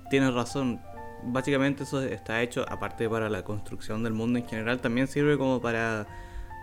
tiene 0.09 0.31
razón. 0.31 0.81
Básicamente 1.23 1.83
eso 1.83 2.01
está 2.01 2.41
hecho, 2.41 2.65
aparte 2.67 3.07
para 3.09 3.29
la 3.29 3.43
construcción 3.43 4.03
del 4.03 4.13
mundo 4.13 4.39
en 4.39 4.47
general, 4.47 4.79
también 4.79 5.07
sirve 5.07 5.37
como 5.37 5.61
para, 5.61 6.07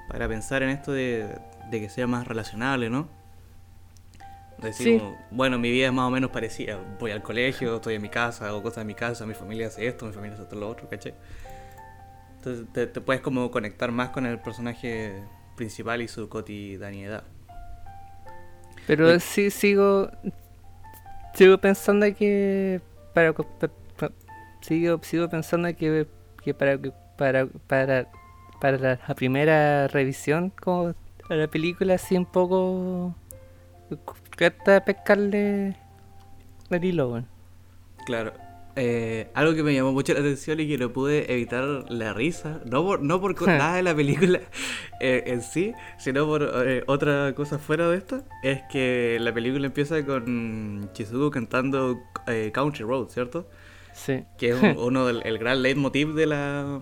para 0.09 0.26
pensar 0.26 0.62
en 0.62 0.71
esto 0.71 0.93
de, 0.93 1.29
de 1.71 1.80
que 1.80 1.88
sea 1.88 2.06
más 2.06 2.26
relacionable, 2.26 2.90
¿no? 2.90 3.09
Decir, 4.59 5.02
bueno, 5.30 5.59
mi 5.59 5.71
vida 5.71 5.87
es 5.87 5.92
más 5.92 6.06
o 6.06 6.11
menos 6.11 6.30
parecida. 6.30 6.78
Voy 6.99 7.11
al 7.11 7.23
colegio, 7.23 7.76
estoy 7.76 7.94
en 7.94 8.02
mi 8.02 8.09
casa, 8.09 8.47
hago 8.47 8.62
cosas 8.62 8.83
en 8.83 8.87
mi 8.87 8.94
casa, 8.94 9.26
mi 9.26 9.35
familia 9.35 9.66
hace 9.66 9.87
esto, 9.87 10.06
mi 10.06 10.12
familia 10.12 10.38
hace 10.40 10.56
lo 10.56 10.68
otro, 10.68 10.88
¿caché? 10.88 11.14
Entonces 12.37 12.66
te, 12.73 13.00
puedes 13.00 13.21
como 13.21 13.50
conectar 13.50 13.90
más 13.90 14.11
con 14.11 14.26
el 14.26 14.38
personaje 14.38 15.23
principal 15.56 16.02
y 16.02 16.09
su 16.09 16.28
cotidianidad. 16.28 17.25
Pero 18.87 19.18
sí 19.18 19.50
sigo 19.50 20.11
sigo 21.35 21.59
pensando 21.59 22.06
que 22.14 22.80
para, 23.12 23.35
sigo 24.61 25.00
sigo 25.02 25.28
pensando 25.28 25.75
que, 25.75 26.06
que 26.42 26.54
para 26.54 26.78
para 27.16 27.47
para 27.66 28.09
para 28.61 28.78
la 28.78 29.14
primera 29.14 29.88
revisión 29.88 30.50
como 30.50 30.94
la 31.28 31.47
película 31.49 31.95
así 31.95 32.16
un 32.16 32.26
poco 32.26 33.14
cuesta 34.37 34.85
pescarle 34.85 35.76
el 36.71 36.85
hilo, 36.85 37.25
Claro. 38.07 38.33
Eh, 38.76 39.28
algo 39.35 39.54
que 39.54 39.62
me 39.62 39.73
llamó 39.73 39.93
mucho 39.93 40.14
la 40.14 40.21
atención 40.21 40.59
y 40.59 40.66
que 40.66 40.76
no 40.78 40.93
pude 40.93 41.33
evitar 41.33 41.85
la 41.88 42.12
risa, 42.12 42.61
no 42.64 42.83
por, 42.83 43.00
no 43.02 43.21
por 43.21 43.40
nada 43.47 43.76
de 43.76 43.85
la 43.85 43.95
película 43.95 44.40
eh, 45.00 45.23
en 45.26 45.43
sí, 45.43 45.73
sino 45.97 46.26
por 46.26 46.43
eh, 46.66 46.83
otra 46.88 47.35
cosa 47.37 47.61
fuera 47.61 47.88
de 47.88 47.99
esto, 47.99 48.25
es 48.43 48.62
que 48.73 49.19
la 49.21 49.33
película 49.33 49.66
empieza 49.66 50.04
con 50.04 50.90
Chizuko 50.93 51.31
cantando 51.31 52.00
Country 52.52 52.85
Road, 52.85 53.11
¿cierto? 53.11 53.49
Sí. 53.93 54.25
Que 54.38 54.50
es 54.50 54.76
uno 54.76 55.07
del 55.07 55.23
el 55.25 55.38
gran 55.38 55.62
leitmotiv 55.62 56.14
de 56.14 56.26
la, 56.26 56.81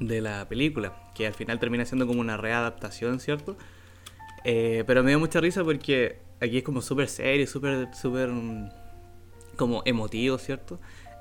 de 0.00 0.20
la 0.20 0.48
película, 0.48 0.94
que 1.14 1.26
al 1.26 1.34
final 1.34 1.58
termina 1.58 1.84
siendo 1.84 2.06
como 2.06 2.20
una 2.20 2.36
readaptación, 2.36 3.20
¿cierto? 3.20 3.56
pero 4.44 5.02
me 5.02 5.10
dio 5.10 5.18
mucha 5.18 5.40
risa 5.42 5.62
porque 5.62 6.20
aquí 6.40 6.58
es 6.58 6.62
como 6.62 6.80
súper 6.80 7.08
serio, 7.08 7.46
súper, 7.46 7.88
súper 7.94 8.28
mm, 8.28 8.70
como 9.56 9.82
emotivo, 9.84 10.38
¿cierto? 10.38 10.80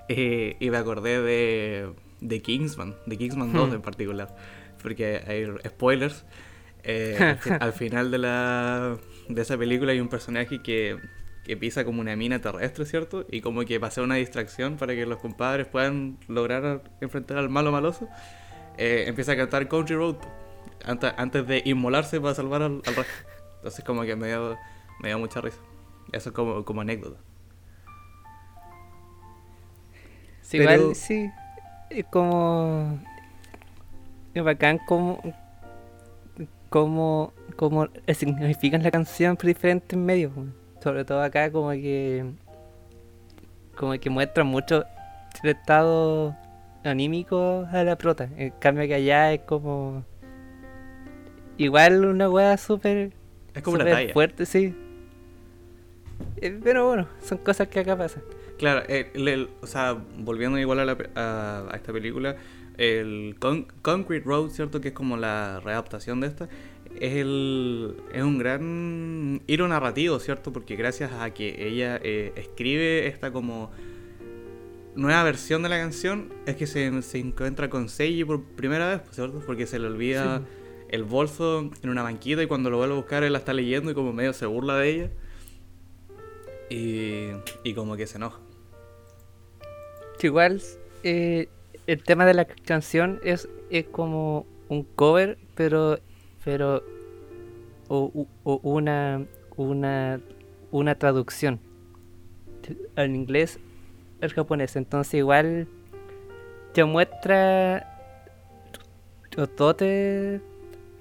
Eh, 0.09 0.55
y 0.59 0.69
me 0.69 0.77
acordé 0.77 1.21
de, 1.21 1.89
de 2.21 2.41
Kingsman, 2.41 2.95
de 3.05 3.17
Kingsman 3.17 3.51
2 3.51 3.69
hmm. 3.69 3.73
en 3.73 3.81
particular, 3.81 4.35
porque 4.81 5.21
hay 5.27 5.69
spoilers. 5.69 6.25
Eh, 6.83 7.37
al, 7.59 7.73
final 7.73 8.11
de, 8.11 8.17
la, 8.17 8.97
de 9.27 9.41
esa 9.41 9.57
película 9.57 9.91
hay 9.91 9.99
un 9.99 10.07
personaje 10.07 10.61
que, 10.61 10.97
que 11.43 11.57
pisa 11.57 11.83
como 11.83 11.99
una 11.99 12.15
mina 12.15 12.39
terrestre, 12.39 12.85
¿cierto? 12.85 13.25
Y 13.29 13.41
como 13.41 13.65
que 13.65 13.79
pasa 13.79 14.01
una 14.01 14.15
distracción 14.15 14.77
para 14.77 14.95
que 14.95 15.05
los 15.05 15.17
compadres 15.17 15.67
puedan 15.67 16.17
lograr 16.29 16.83
enfrentar 17.01 17.37
al 17.37 17.49
malo 17.49 17.71
maloso. 17.71 18.07
Eh, 18.77 19.05
empieza 19.07 19.31
a 19.31 19.35
cantar 19.35 19.67
Country 19.67 19.95
Road 19.95 20.17
antes, 20.85 21.13
antes 21.17 21.47
de 21.47 21.61
inmolarse 21.65 22.21
para 22.21 22.35
salvar 22.35 22.61
al, 22.61 22.81
al 22.85 22.95
resto. 22.95 23.13
Entonces 23.57 23.83
como 23.83 24.03
que 24.03 24.15
me 24.15 24.27
dio 24.27 24.57
me 24.99 25.09
dio 25.09 25.19
mucha 25.19 25.41
risa. 25.41 25.59
Eso 26.11 26.33
como, 26.33 26.63
como 26.65 26.81
anécdota. 26.81 27.17
Sí, 30.41 30.57
igual, 30.57 30.95
sí. 30.95 31.29
Es 31.89 32.05
como. 32.05 32.99
Es 34.33 34.43
bacán 34.43 34.79
como. 34.79 35.21
Como. 36.69 37.33
Como 37.55 37.87
significan 38.13 38.83
la 38.83 38.91
canción 38.91 39.35
por 39.35 39.47
diferentes 39.47 39.97
medios. 39.97 40.31
Sobre 40.81 41.05
todo 41.05 41.21
acá, 41.21 41.51
como 41.51 41.71
que. 41.71 42.25
Como 43.75 43.93
que 43.99 44.09
muestra 44.09 44.43
mucho 44.43 44.85
el 45.43 45.49
estado 45.49 46.35
anímico 46.89 47.67
a 47.71 47.83
la 47.83 47.97
prota. 47.97 48.29
En 48.37 48.51
cambio, 48.59 48.87
que 48.87 48.95
allá 48.95 49.33
es 49.33 49.41
como. 49.41 50.03
Igual 51.57 52.05
una 52.05 52.29
wea 52.29 52.57
súper. 52.57 53.11
Es 53.53 53.63
como 53.63 53.75
una 53.75 53.85
talla. 53.85 54.13
fuerte, 54.13 54.45
sí. 54.45 54.75
Eh, 56.37 56.59
pero 56.63 56.87
bueno, 56.87 57.07
son 57.21 57.39
cosas 57.39 57.67
que 57.67 57.79
acá 57.79 57.97
pasan. 57.97 58.23
Claro, 58.57 58.83
eh, 58.87 59.47
o 59.61 59.67
sea, 59.67 59.97
volviendo 60.17 60.57
igual 60.57 60.79
a, 60.79 60.85
la, 60.85 60.97
a, 61.15 61.75
esta 61.75 61.93
película, 61.93 62.35
el 62.77 63.35
Concrete 63.81 64.25
Road, 64.25 64.49
¿cierto? 64.49 64.81
Que 64.81 64.89
es 64.89 64.93
como 64.93 65.17
la 65.17 65.59
readaptación 65.63 66.19
de 66.21 66.27
esta, 66.27 66.49
es, 66.99 67.13
el, 67.13 67.95
es 68.13 68.23
un 68.23 68.37
gran 68.37 69.41
hilo 69.47 69.67
narrativo, 69.67 70.19
¿cierto? 70.19 70.51
Porque 70.51 70.75
gracias 70.75 71.11
a 71.13 71.29
que 71.31 71.67
ella 71.67 71.99
eh, 72.03 72.33
escribe 72.35 73.07
esta 73.07 73.31
como 73.31 73.71
nueva 74.97 75.23
versión 75.23 75.63
de 75.63 75.69
la 75.69 75.77
canción 75.77 76.33
es 76.45 76.55
que 76.57 76.67
se, 76.67 77.01
se 77.01 77.19
encuentra 77.19 77.69
con 77.69 77.87
Seiji 77.87 78.25
por 78.25 78.43
primera 78.43 78.89
vez, 78.89 79.01
¿cierto? 79.11 79.41
Porque 79.45 79.65
se 79.65 79.79
le 79.79 79.87
olvida 79.87 80.39
Sí. 80.39 80.45
el 80.89 81.03
bolso 81.03 81.69
en 81.81 81.89
una 81.89 82.03
banquita 82.03 82.43
y 82.43 82.47
cuando 82.47 82.69
lo 82.69 82.77
vuelve 82.77 82.93
a 82.95 82.97
buscar 82.97 83.23
él 83.23 83.31
la 83.33 83.39
está 83.39 83.53
leyendo 83.53 83.91
y 83.91 83.93
como 83.93 84.11
medio 84.13 84.33
se 84.33 84.45
burla 84.45 84.75
de 84.77 84.89
ella. 84.89 85.11
Y, 86.69 87.29
y 87.63 87.73
como 87.73 87.95
que 87.95 88.07
se 88.07 88.17
enoja. 88.17 88.39
Igual 90.21 90.61
eh, 91.03 91.47
el 91.85 92.03
tema 92.03 92.25
de 92.25 92.33
la 92.33 92.45
canción 92.45 93.19
es, 93.23 93.47
es 93.69 93.85
como 93.85 94.45
un 94.67 94.83
cover, 94.83 95.37
pero 95.55 95.99
pero 96.43 96.83
o, 97.87 98.27
o 98.43 98.59
una 98.63 99.25
una 99.55 100.19
una 100.71 100.95
traducción 100.95 101.59
al 102.95 103.15
inglés 103.15 103.59
al 104.21 104.33
japonés. 104.33 104.75
Entonces 104.75 105.13
igual 105.15 105.67
te 106.73 106.83
muestra 106.83 107.93
Otote 109.37 110.41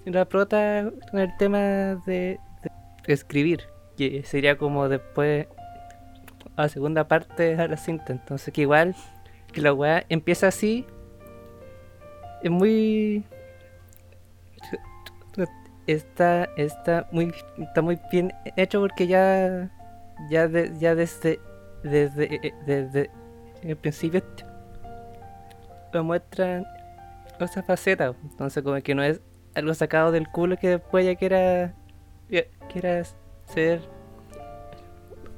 la 0.05 0.25
prota 0.25 0.91
con 1.11 1.21
el 1.21 1.37
tema 1.37 1.97
de, 2.07 2.39
escribir, 3.07 3.63
que 3.97 4.23
sería 4.25 4.57
como 4.59 4.89
después 4.89 5.47
la 6.57 6.69
segunda 6.69 7.09
parte 7.09 7.57
de 7.57 7.69
la 7.69 7.77
cinta. 7.77 8.13
Entonces 8.13 8.53
que 8.53 8.63
igual 8.63 8.95
que 9.53 9.61
la 9.61 9.73
weá 9.73 10.05
empieza 10.09 10.49
así 10.49 10.87
es 12.43 12.51
muy 12.51 13.25
está 15.87 16.49
está 16.57 17.07
muy 17.13 17.33
está 17.59 17.81
muy 17.81 17.99
bien 18.11 18.33
hecho 18.57 18.81
porque 18.81 19.07
ya 19.07 19.71
ya 20.31 20.49
de- 20.49 20.73
ya 20.79 20.95
desde 20.95 21.39
desde 21.83 22.35
eh, 22.47 22.55
desde 22.67 23.11
el 23.63 23.77
principio 23.77 24.23
lo 25.93 26.05
muestran 26.05 26.65
esa 27.41 27.63
faceta 27.63 28.15
entonces 28.23 28.63
como 28.63 28.81
que 28.83 28.95
no 28.95 29.03
es 29.03 29.21
algo 29.55 29.73
sacado 29.75 30.13
del 30.13 30.29
culo 30.29 30.57
que 30.57 30.69
después 30.69 31.05
ya 31.05 31.15
quiera 31.17 31.75
ya 32.29 32.43
quiera 32.73 33.03
ser 33.47 33.81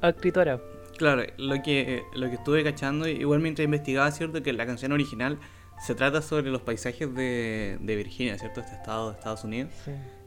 escritora 0.01 0.59
Claro, 0.97 1.23
lo 1.37 1.61
que, 1.63 2.03
lo 2.13 2.27
que 2.27 2.35
estuve 2.35 2.61
cachando, 2.61 3.07
igual 3.07 3.39
mientras 3.39 3.63
investigaba, 3.63 4.11
¿cierto? 4.11 4.43
Que 4.43 4.51
la 4.51 4.65
canción 4.65 4.91
original 4.91 5.39
se 5.81 5.95
trata 5.95 6.21
sobre 6.21 6.51
los 6.51 6.61
paisajes 6.61 7.15
de, 7.15 7.77
de 7.79 7.95
Virginia, 7.95 8.37
¿cierto? 8.37 8.59
Este 8.59 8.75
estado 8.75 9.11
de 9.11 9.17
Estados 9.17 9.45
Unidos. 9.45 9.71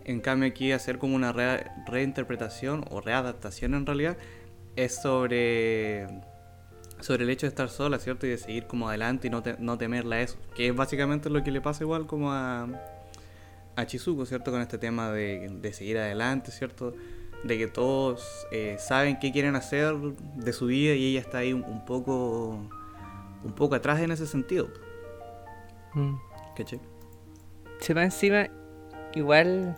En 0.07 0.21
cambio 0.21 0.49
aquí 0.49 0.73
hacer 0.73 0.97
como 0.97 1.14
una 1.14 1.31
re- 1.31 1.66
reinterpretación 1.87 2.87
o 2.90 3.02
readaptación 3.02 3.75
en 3.75 3.85
realidad 3.85 4.16
es 4.76 4.95
sobre 5.02 6.07
sobre 7.00 7.25
el 7.25 7.31
hecho 7.31 7.47
de 7.47 7.49
estar 7.49 7.69
sola, 7.69 7.99
¿cierto? 7.99 8.26
Y 8.26 8.31
de 8.31 8.38
seguir 8.38 8.67
como 8.69 8.88
adelante 8.88 9.26
y 9.26 9.31
no, 9.31 9.43
te- 9.43 9.57
no 9.59 9.76
temerla 9.76 10.17
a 10.17 10.21
eso. 10.23 10.37
Que 10.55 10.69
es 10.69 10.75
básicamente 10.76 11.29
lo 11.31 11.43
que 11.43 11.50
le 11.50 11.61
pasa 11.61 11.83
igual 11.83 12.07
como 12.07 12.33
a, 12.33 12.69
a 13.75 13.87
Chizuko, 13.87 14.25
¿cierto? 14.25 14.52
Con 14.52 14.61
este 14.61 14.79
tema 14.79 15.11
de, 15.11 15.49
de 15.50 15.73
seguir 15.73 15.99
adelante, 15.99 16.52
¿cierto? 16.52 16.95
De 17.43 17.59
que 17.59 17.67
todos 17.67 18.47
eh, 18.52 18.76
saben 18.79 19.19
qué 19.19 19.33
quieren 19.33 19.57
hacer 19.57 19.97
de 19.97 20.52
su 20.52 20.67
vida 20.67 20.95
y 20.95 21.07
ella 21.11 21.19
está 21.21 21.38
ahí 21.38 21.52
un, 21.52 21.64
un 21.64 21.85
poco 21.85 22.69
un 23.45 23.52
poco 23.57 23.75
atrás 23.75 23.99
en 24.00 24.12
ese 24.12 24.29
sentido. 24.29 24.69
Mm. 25.95 26.14
¿Cachai? 26.57 26.79
se 27.81 27.95
va 27.95 28.05
encima 28.05 28.47
igual 29.17 29.76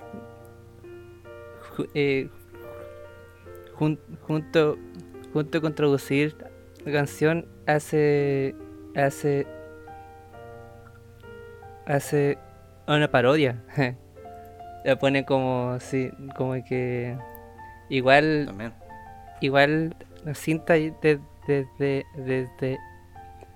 eh, 1.94 2.28
jun- 3.78 3.98
junto 4.26 4.76
junto 5.32 5.60
con 5.60 5.74
traducir 5.74 6.36
la 6.84 6.92
canción 6.92 7.46
hace 7.66 8.54
hace 8.96 9.46
hace 11.86 12.38
una 12.86 13.10
parodia 13.10 13.62
la 14.84 14.96
pone 14.96 15.24
como 15.24 15.70
así 15.70 16.10
como 16.36 16.54
que 16.64 17.16
igual 17.88 18.44
También. 18.46 18.72
igual 19.40 19.96
la 20.24 20.34
cinta 20.34 20.74
ahí 20.74 20.94
de- 21.02 21.20
desde 21.46 22.04
desde 22.16 22.78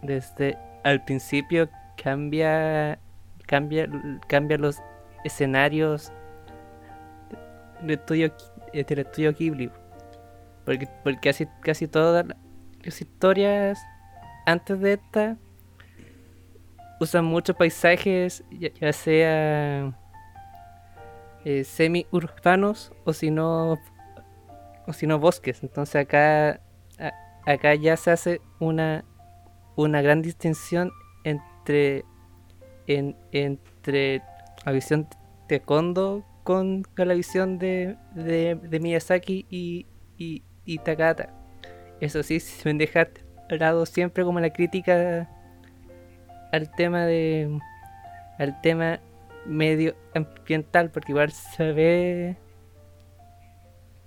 desde 0.03 0.59
al 0.85 1.05
principio 1.05 1.69
cambia 2.03 2.99
cambia 3.47 3.89
cambia 4.29 4.59
los 4.59 4.79
escenarios 5.25 6.13
del 7.81 7.93
estudio 7.93 8.33
del 8.73 8.99
estudio 8.99 9.33
Ghibli 9.33 9.71
porque 10.69 10.87
porque 11.03 11.19
casi 11.31 11.47
casi 11.63 11.89
todas 11.89 12.27
las 12.83 13.01
historias 13.01 13.79
antes 14.45 14.79
de 14.81 14.93
esta 14.95 15.39
usan 17.01 17.25
muchos 17.25 17.57
paisajes 17.57 18.45
ya, 18.51 18.93
sea 18.93 19.99
eh, 21.47 21.65
semi 21.65 22.07
urbanos 22.11 22.93
o 23.07 23.15
si 23.15 23.31
no 23.31 23.79
o 24.87 24.93
si 24.93 25.07
no 25.07 25.19
bosques. 25.19 25.63
Entonces 25.63 25.97
acá 25.97 26.61
acá 27.47 27.75
ya 27.75 27.97
se 27.97 28.11
hace 28.11 28.41
una 28.61 29.07
una 29.75 30.03
gran 30.03 30.21
distinción 30.21 30.91
entre 31.25 32.05
en- 32.89 33.17
entre 33.33 34.23
la 34.67 34.73
visión 34.73 35.09
de 35.49 35.61
Kondo 35.61 36.27
con, 36.45 36.83
con 36.95 37.09
la 37.09 37.15
visión 37.15 37.59
de, 37.59 37.97
de, 38.15 38.55
Miyazaki 38.81 39.47
y, 39.49 39.87
y 40.69 40.79
Takata. 40.79 41.31
Eso 41.99 42.23
sí, 42.23 42.39
se 42.41 42.71
me 42.73 42.79
deja 42.79 43.07
de 43.49 43.59
lado 43.59 43.87
siempre 43.87 44.23
como 44.23 44.39
la 44.39 44.51
crítica 44.51 45.27
al 46.53 46.71
tema 46.77 47.07
de 47.07 47.59
al 48.39 48.61
tema 48.61 49.01
medioambiental, 49.47 50.91
porque 50.91 51.13
igual 51.13 51.33
se 51.33 51.73
ve 51.73 52.37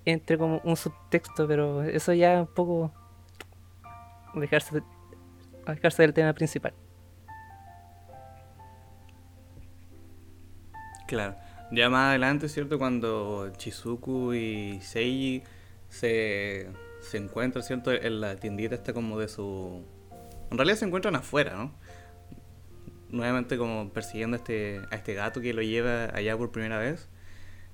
entre 0.05 0.37
como 0.37 0.61
un 0.63 0.77
subtexto, 0.77 1.47
pero 1.47 1.83
eso 1.83 2.13
ya 2.13 2.41
un 2.41 2.47
poco 2.47 2.91
dejarse, 4.35 4.75
de- 4.75 4.83
dejarse 5.73 6.03
del 6.03 6.13
tema 6.13 6.31
principal. 6.33 6.73
Claro. 11.07 11.35
Ya 11.71 11.89
más 11.89 12.09
adelante, 12.09 12.47
¿cierto? 12.49 12.77
Cuando 12.77 13.51
Chizuku 13.57 14.33
y 14.33 14.79
Seiji 14.81 15.43
se, 15.91 16.67
se 17.01 17.17
encuentran, 17.17 17.63
¿cierto? 17.63 17.91
En 17.91 18.21
la 18.21 18.37
tiendita 18.37 18.73
esta 18.73 18.93
como 18.93 19.19
de 19.19 19.27
su... 19.27 19.85
En 20.49 20.57
realidad 20.57 20.77
se 20.77 20.85
encuentran 20.85 21.15
afuera, 21.15 21.55
¿no? 21.55 21.75
Nuevamente 23.09 23.57
como 23.57 23.91
persiguiendo 23.91 24.35
a 24.35 24.39
este, 24.39 24.81
a 24.89 24.95
este 24.95 25.13
gato 25.13 25.41
que 25.41 25.53
lo 25.53 25.61
lleva 25.61 26.05
allá 26.15 26.35
por 26.37 26.51
primera 26.51 26.79
vez. 26.79 27.09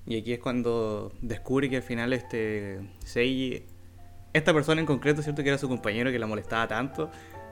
Y 0.04 0.18
aquí 0.18 0.32
es 0.32 0.40
cuando 0.40 1.12
descubre 1.22 1.70
que 1.70 1.76
al 1.76 1.82
final 1.82 2.12
este 2.12 2.80
Seiji, 3.04 3.64
esta 4.32 4.52
persona 4.52 4.80
en 4.80 4.86
concreto, 4.86 5.22
¿cierto? 5.22 5.42
Que 5.42 5.50
era 5.50 5.58
su 5.58 5.68
compañero 5.68 6.10
que 6.10 6.18
la 6.18 6.26
molestaba 6.26 6.66
tanto, 6.66 7.10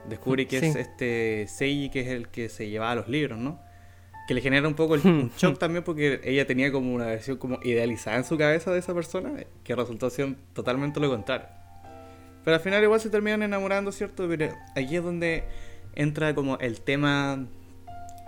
descubre 0.09 0.47
que 0.47 0.57
es 0.57 0.75
este 0.75 1.47
Seiji 1.47 1.89
que 1.89 2.01
es 2.01 2.07
el 2.07 2.27
que 2.27 2.49
se 2.49 2.69
llevaba 2.69 2.95
los 2.95 3.07
libros, 3.07 3.39
¿no? 3.39 3.61
Que 4.27 4.33
le 4.33 4.41
genera 4.41 4.67
un 4.67 4.73
poco 4.73 4.95
el- 4.95 5.01
un 5.05 5.31
shock 5.37 5.57
también 5.57 5.83
porque 5.83 6.19
ella 6.23 6.45
tenía 6.45 6.71
como 6.71 6.93
una 6.93 7.05
versión 7.05 7.37
como 7.37 7.59
idealizada 7.63 8.17
en 8.17 8.23
su 8.25 8.37
cabeza 8.37 8.71
de 8.71 8.79
esa 8.79 8.93
persona, 8.93 9.31
que 9.63 9.75
resultó 9.75 10.09
ser 10.09 10.35
totalmente 10.53 10.99
lo 10.99 11.09
contrario. 11.09 11.47
Pero 12.43 12.55
al 12.55 12.61
final 12.61 12.83
igual 12.83 12.99
se 12.99 13.09
terminan 13.09 13.43
enamorando, 13.43 13.91
¿cierto? 13.91 14.27
Pero 14.27 14.53
aquí 14.75 14.95
es 14.95 15.03
donde 15.03 15.43
entra 15.95 16.33
como 16.35 16.57
el 16.59 16.79
tema, 16.81 17.45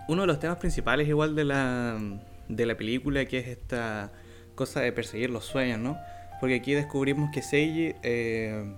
uno 0.08 0.22
de 0.24 0.28
los 0.28 0.40
temas 0.40 0.58
principales 0.58 1.08
igual 1.08 1.36
de 1.36 1.46
la, 1.46 1.98
de 2.48 2.66
la 2.66 2.76
película, 2.76 3.24
que 3.26 3.38
es 3.40 3.48
esta 3.48 4.12
cosa 4.56 4.82
de 4.82 4.92
perseguir 4.92 5.30
los 5.30 5.46
sueños, 5.46 5.80
¿no? 5.80 5.98
Porque 6.40 6.56
aquí 6.56 6.74
descubrimos 6.74 7.30
que 7.34 7.42
Seiji 7.42 7.96
eh, 8.04 8.74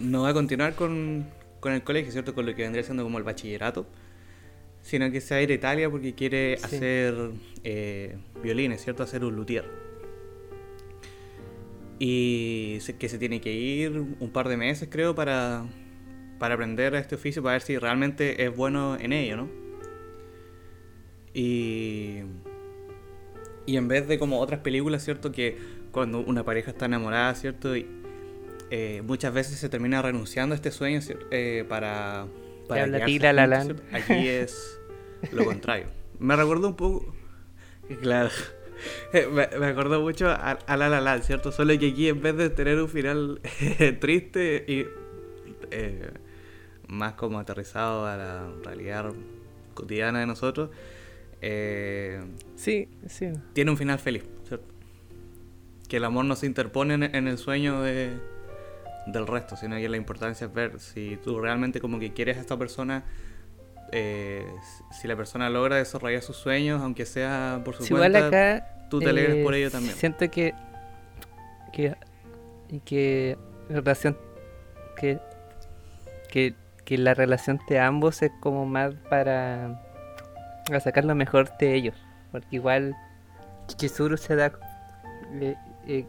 no 0.00 0.22
va 0.22 0.30
a 0.30 0.34
continuar 0.34 0.74
con, 0.74 1.26
con 1.60 1.72
el 1.72 1.82
colegio, 1.82 2.10
¿cierto? 2.12 2.34
Con 2.34 2.46
lo 2.46 2.54
que 2.54 2.62
vendría 2.62 2.82
siendo 2.84 3.02
como 3.04 3.18
el 3.18 3.24
bachillerato, 3.24 3.86
sino 4.82 5.10
que 5.10 5.20
se 5.20 5.34
va 5.34 5.38
a 5.40 5.42
ir 5.42 5.50
a 5.50 5.54
Italia 5.54 5.90
porque 5.90 6.14
quiere 6.14 6.56
Sí. 6.58 6.64
hacer 6.64 7.14
eh, 7.64 8.16
violines, 8.42 8.82
¿cierto? 8.82 9.02
Hacer 9.02 9.24
un 9.24 9.34
luthier. 9.36 9.64
Y 11.98 12.78
se- 12.80 12.96
que 12.96 13.08
se 13.08 13.18
tiene 13.18 13.40
que 13.40 13.52
ir 13.52 13.90
un 14.20 14.30
par 14.30 14.48
de 14.48 14.56
meses, 14.56 14.88
creo, 14.90 15.14
para, 15.14 15.64
para 16.38 16.54
aprender 16.54 16.94
este 16.94 17.16
oficio, 17.16 17.42
para 17.42 17.54
ver 17.54 17.62
si 17.62 17.76
realmente 17.76 18.44
es 18.44 18.54
bueno 18.56 18.96
en 18.98 19.12
ello, 19.12 19.36
¿no? 19.36 19.48
Y, 21.34 22.20
y 23.66 23.76
en 23.76 23.88
vez 23.88 24.06
de 24.08 24.18
como 24.18 24.38
otras 24.40 24.60
películas, 24.60 25.04
¿cierto? 25.04 25.32
Que 25.32 25.58
cuando 25.92 26.20
una 26.20 26.44
pareja 26.44 26.70
está 26.70 26.86
enamorada, 26.86 27.34
¿cierto? 27.34 27.76
Y, 27.76 27.86
eh, 28.70 29.02
muchas 29.04 29.32
veces 29.34 29.58
se 29.58 29.68
termina 29.68 30.00
renunciando 30.02 30.52
a 30.54 30.56
este 30.56 30.70
sueño 30.70 31.00
¿cier- 31.00 31.26
eh, 31.30 31.64
para, 31.68 32.26
para 32.68 32.82
habla 32.84 33.04
Tila 33.04 33.32
La. 33.32 33.62
¿cierto? 33.64 33.82
Aquí 33.92 34.28
es 34.28 34.78
lo 35.32 35.44
contrario. 35.44 35.86
Me 36.18 36.36
recuerdo 36.36 36.68
un 36.68 36.76
poco... 36.76 37.14
Claro. 38.02 38.30
Me, 39.12 39.48
me 39.58 39.66
acordó 39.66 40.00
mucho 40.00 40.28
a, 40.28 40.52
a 40.52 40.76
La 40.76 40.88
La 40.88 41.00
Land, 41.00 41.24
¿cierto? 41.24 41.50
Solo 41.50 41.76
que 41.80 41.88
aquí 41.88 42.08
en 42.08 42.22
vez 42.22 42.36
de 42.36 42.48
tener 42.50 42.80
un 42.80 42.88
final 42.88 43.40
triste 44.00 44.64
y... 44.68 44.86
eh, 45.72 46.10
más 46.86 47.14
como 47.14 47.40
aterrizado 47.40 48.06
a 48.06 48.16
la 48.16 48.48
realidad 48.64 49.12
cotidiana 49.74 50.20
de 50.20 50.26
nosotros, 50.26 50.70
eh, 51.40 52.22
Sí, 52.54 52.88
sí. 53.08 53.32
tiene 53.52 53.70
un 53.72 53.76
final 53.76 53.98
feliz, 53.98 54.24
¿cierto? 54.46 54.66
Que 55.88 55.96
el 55.96 56.04
amor 56.04 56.24
no 56.24 56.36
se 56.36 56.46
interpone 56.46 56.94
en, 56.94 57.02
en 57.02 57.26
el 57.28 57.36
sueño 57.38 57.82
de, 57.82 58.12
del 59.12 59.26
resto, 59.26 59.56
sino 59.56 59.76
que 59.76 59.88
la 59.88 59.96
importancia 59.96 60.46
es 60.46 60.52
ver 60.52 60.78
si 60.80 61.16
tú 61.22 61.40
realmente 61.40 61.80
como 61.80 61.98
que 61.98 62.12
quieres 62.12 62.36
a 62.36 62.40
esta 62.40 62.56
persona, 62.56 63.04
eh, 63.92 64.46
si 64.92 65.08
la 65.08 65.16
persona 65.16 65.48
logra 65.50 65.76
desarrollar 65.76 66.22
sus 66.22 66.36
sueños, 66.36 66.82
aunque 66.82 67.06
sea 67.06 67.62
por 67.64 67.74
su 67.76 67.84
igual 67.84 68.12
cuenta, 68.12 68.26
acá. 68.28 68.88
tú 68.90 69.00
te 69.00 69.08
alegres 69.08 69.36
eh, 69.36 69.42
por 69.42 69.54
ello 69.54 69.70
también. 69.70 69.94
Siento 69.94 70.30
que. 70.30 70.54
que. 71.72 71.96
que 72.84 73.36
la 73.68 73.76
relación. 73.80 74.18
que. 74.96 75.18
que, 76.30 76.54
que 76.84 76.98
la 76.98 77.14
relación 77.14 77.60
de 77.68 77.78
ambos 77.80 78.22
es 78.22 78.30
como 78.40 78.66
más 78.66 78.94
para. 79.08 79.82
para 80.66 80.80
sacar 80.80 81.04
lo 81.04 81.14
mejor 81.14 81.56
de 81.58 81.74
ellos. 81.74 81.96
Porque 82.30 82.48
igual. 82.50 82.94
Chizuru 83.76 84.16
se 84.16 84.34
da. 84.36 84.52
eh, 85.40 85.54
eh, 85.86 86.06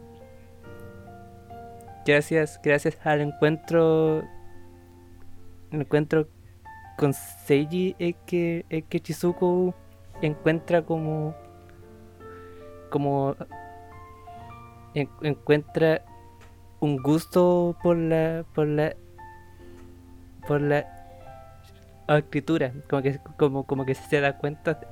gracias, 2.06 2.60
gracias 2.64 2.98
al 3.06 3.22
encuentro. 3.22 4.24
el 5.72 5.82
encuentro 5.82 6.28
con 6.98 7.14
Seiji 7.14 7.96
es 8.00 8.16
que, 8.26 8.66
es 8.70 8.84
que 8.86 9.00
Chizuko 9.00 9.74
encuentra 10.22 10.82
como 10.82 11.34
como 12.90 13.36
en- 14.96 15.10
encuentra 15.22 16.02
un 16.80 16.98
gusto 16.98 17.78
por 17.84 17.96
la 17.98 18.44
por 18.56 18.68
la 18.68 18.96
por 20.48 20.60
la 20.62 20.86
escritura 22.10 22.74
como 22.90 23.02
que 23.04 23.20
como, 23.38 23.64
como 23.66 23.86
que 23.86 23.94
se 23.96 24.20
da 24.20 24.38
cuenta 24.38 24.74
de, 24.74 24.88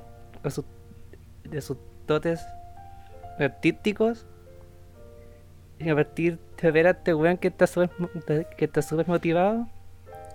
de 1.50 1.60
sus 1.60 1.76
dotes 2.06 2.46
artísticos 3.40 4.26
y 5.78 5.88
a 5.90 5.94
partir 5.94 6.38
de 6.60 6.70
ver 6.70 6.86
a 6.86 6.90
este 6.90 7.14
weón 7.14 7.36
que 7.38 7.48
está 7.48 7.66
súper 7.66 7.90
que 8.56 8.64
está 8.64 8.82
súper 8.82 9.06
motivado 9.08 9.68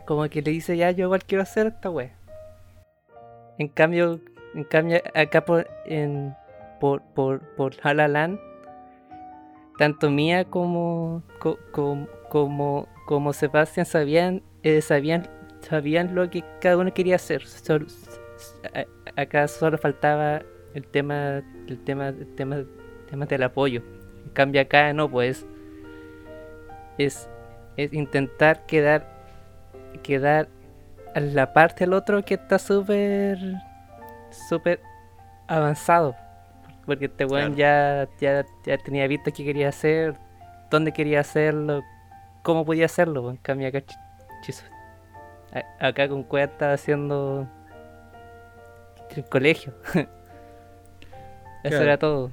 como 0.06 0.28
que 0.30 0.42
le 0.42 0.52
dice 0.52 0.78
ya 0.78 0.92
yo 0.92 1.06
igual 1.06 1.24
quiero 1.24 1.42
hacer 1.44 1.68
esta 1.68 1.90
wea 1.90 2.16
en 3.58 3.68
cambio 3.68 4.20
en 4.56 4.64
cambio 4.64 5.02
acá 5.16 5.46
por 5.46 5.68
en 5.86 6.36
por 6.80 7.02
por 7.14 7.42
por 7.56 7.74
La 7.84 8.38
tanto 9.78 10.10
Mía 10.10 10.46
como 10.46 11.24
co- 11.40 11.60
com- 11.72 12.08
como 12.30 12.88
como 13.06 13.34
Sebastián 13.34 13.86
sabían 13.86 14.42
eh, 14.64 14.82
sabían 14.82 15.28
sabían 15.62 16.16
lo 16.16 16.30
que 16.30 16.44
cada 16.62 16.78
uno 16.78 16.94
quería 16.94 17.16
hacer. 17.16 17.44
Acá 19.16 19.48
solo 19.48 19.78
faltaba 19.78 20.42
el 20.74 20.86
tema 20.88 21.42
el 21.68 21.80
tema 21.84 22.10
el 22.10 22.36
tema 22.36 22.56
el 22.58 22.68
tema 23.10 23.26
del 23.26 23.44
apoyo 23.44 23.82
en 24.26 24.30
cambio 24.34 24.62
acá 24.62 24.94
no 24.94 25.10
pues 25.10 25.46
es 26.98 27.28
es 27.78 27.92
intentar 27.94 28.66
quedar 28.66 29.06
quedar 30.04 30.48
a 31.16 31.20
la 31.20 31.54
parte 31.54 31.84
del 31.86 31.94
otro 31.94 32.24
que 32.24 32.36
está 32.36 32.58
súper 32.60 33.38
súper 34.50 34.80
avanzado. 35.48 36.16
Porque 36.86 37.06
este 37.06 37.26
weón 37.26 37.56
ya, 37.56 38.08
ya, 38.20 38.44
ya 38.66 38.78
tenía 38.78 39.08
visto 39.08 39.32
qué 39.32 39.46
quería 39.46 39.70
hacer 39.70 40.16
dónde 40.70 40.92
quería 40.92 41.22
hacerlo 41.22 41.82
cómo 42.42 42.66
podía 42.66 42.86
hacerlo 42.86 43.30
en 43.30 43.38
cambio 43.38 43.70
acá 43.70 43.80
ch- 43.80 43.98
chizo- 44.44 44.66
a- 45.54 45.88
acá 45.88 46.10
con 46.10 46.24
Cueva 46.24 46.52
está 46.52 46.74
haciendo 46.74 47.48
el 49.16 49.24
colegio. 49.26 49.74
Eso 49.94 50.08
Claro. 51.70 51.84
era 51.84 51.98
todo 51.98 52.32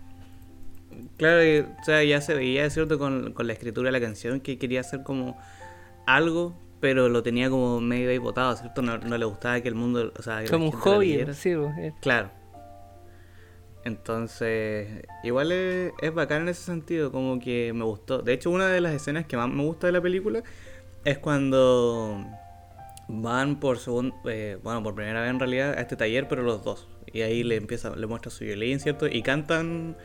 Claro, 1.20 1.44
y, 1.44 1.58
o 1.58 1.84
sea, 1.84 2.02
ya 2.02 2.18
se 2.22 2.32
veía, 2.32 2.64
es 2.64 2.72
cierto, 2.72 2.98
con, 2.98 3.34
con 3.34 3.46
la 3.46 3.52
escritura 3.52 3.88
de 3.88 3.92
la 3.92 4.00
canción 4.00 4.40
que 4.40 4.58
quería 4.58 4.80
hacer 4.80 5.02
como 5.02 5.36
algo, 6.06 6.58
pero 6.80 7.10
lo 7.10 7.22
tenía 7.22 7.50
como 7.50 7.78
medio 7.78 8.08
ahí 8.08 8.16
botado, 8.16 8.56
¿cierto? 8.56 8.80
No, 8.80 8.96
no 8.96 9.18
le 9.18 9.26
gustaba 9.26 9.60
que 9.60 9.68
el 9.68 9.74
mundo, 9.74 10.14
o 10.18 10.22
sea, 10.22 10.42
como 10.48 10.70
un 10.70 10.72
hobby 10.72 11.26
sí, 11.34 11.54
pues, 11.54 11.76
eh. 11.76 11.92
Claro. 12.00 12.30
Entonces, 13.84 15.02
igual 15.22 15.52
es, 15.52 15.92
es 16.00 16.14
bacán 16.14 16.42
en 16.42 16.48
ese 16.48 16.62
sentido, 16.62 17.12
como 17.12 17.38
que 17.38 17.72
me 17.74 17.84
gustó. 17.84 18.22
De 18.22 18.32
hecho, 18.32 18.50
una 18.50 18.68
de 18.68 18.80
las 18.80 18.94
escenas 18.94 19.26
que 19.26 19.36
más 19.36 19.50
me 19.50 19.62
gusta 19.62 19.88
de 19.88 19.92
la 19.92 20.00
película 20.00 20.42
es 21.04 21.18
cuando 21.18 22.24
van 23.08 23.60
por 23.60 23.76
segun- 23.78 24.14
eh, 24.24 24.58
bueno, 24.62 24.82
por 24.82 24.94
primera 24.94 25.20
vez 25.20 25.28
en 25.30 25.38
realidad 25.38 25.74
a 25.76 25.82
este 25.82 25.96
taller, 25.96 26.28
pero 26.28 26.42
los 26.42 26.64
dos. 26.64 26.88
Y 27.12 27.20
ahí 27.20 27.42
le 27.42 27.56
empieza, 27.56 27.94
le 27.94 28.06
muestra 28.06 28.30
su 28.30 28.44
violín, 28.44 28.80
¿cierto? 28.80 29.06
Y 29.06 29.20
cantan 29.22 29.98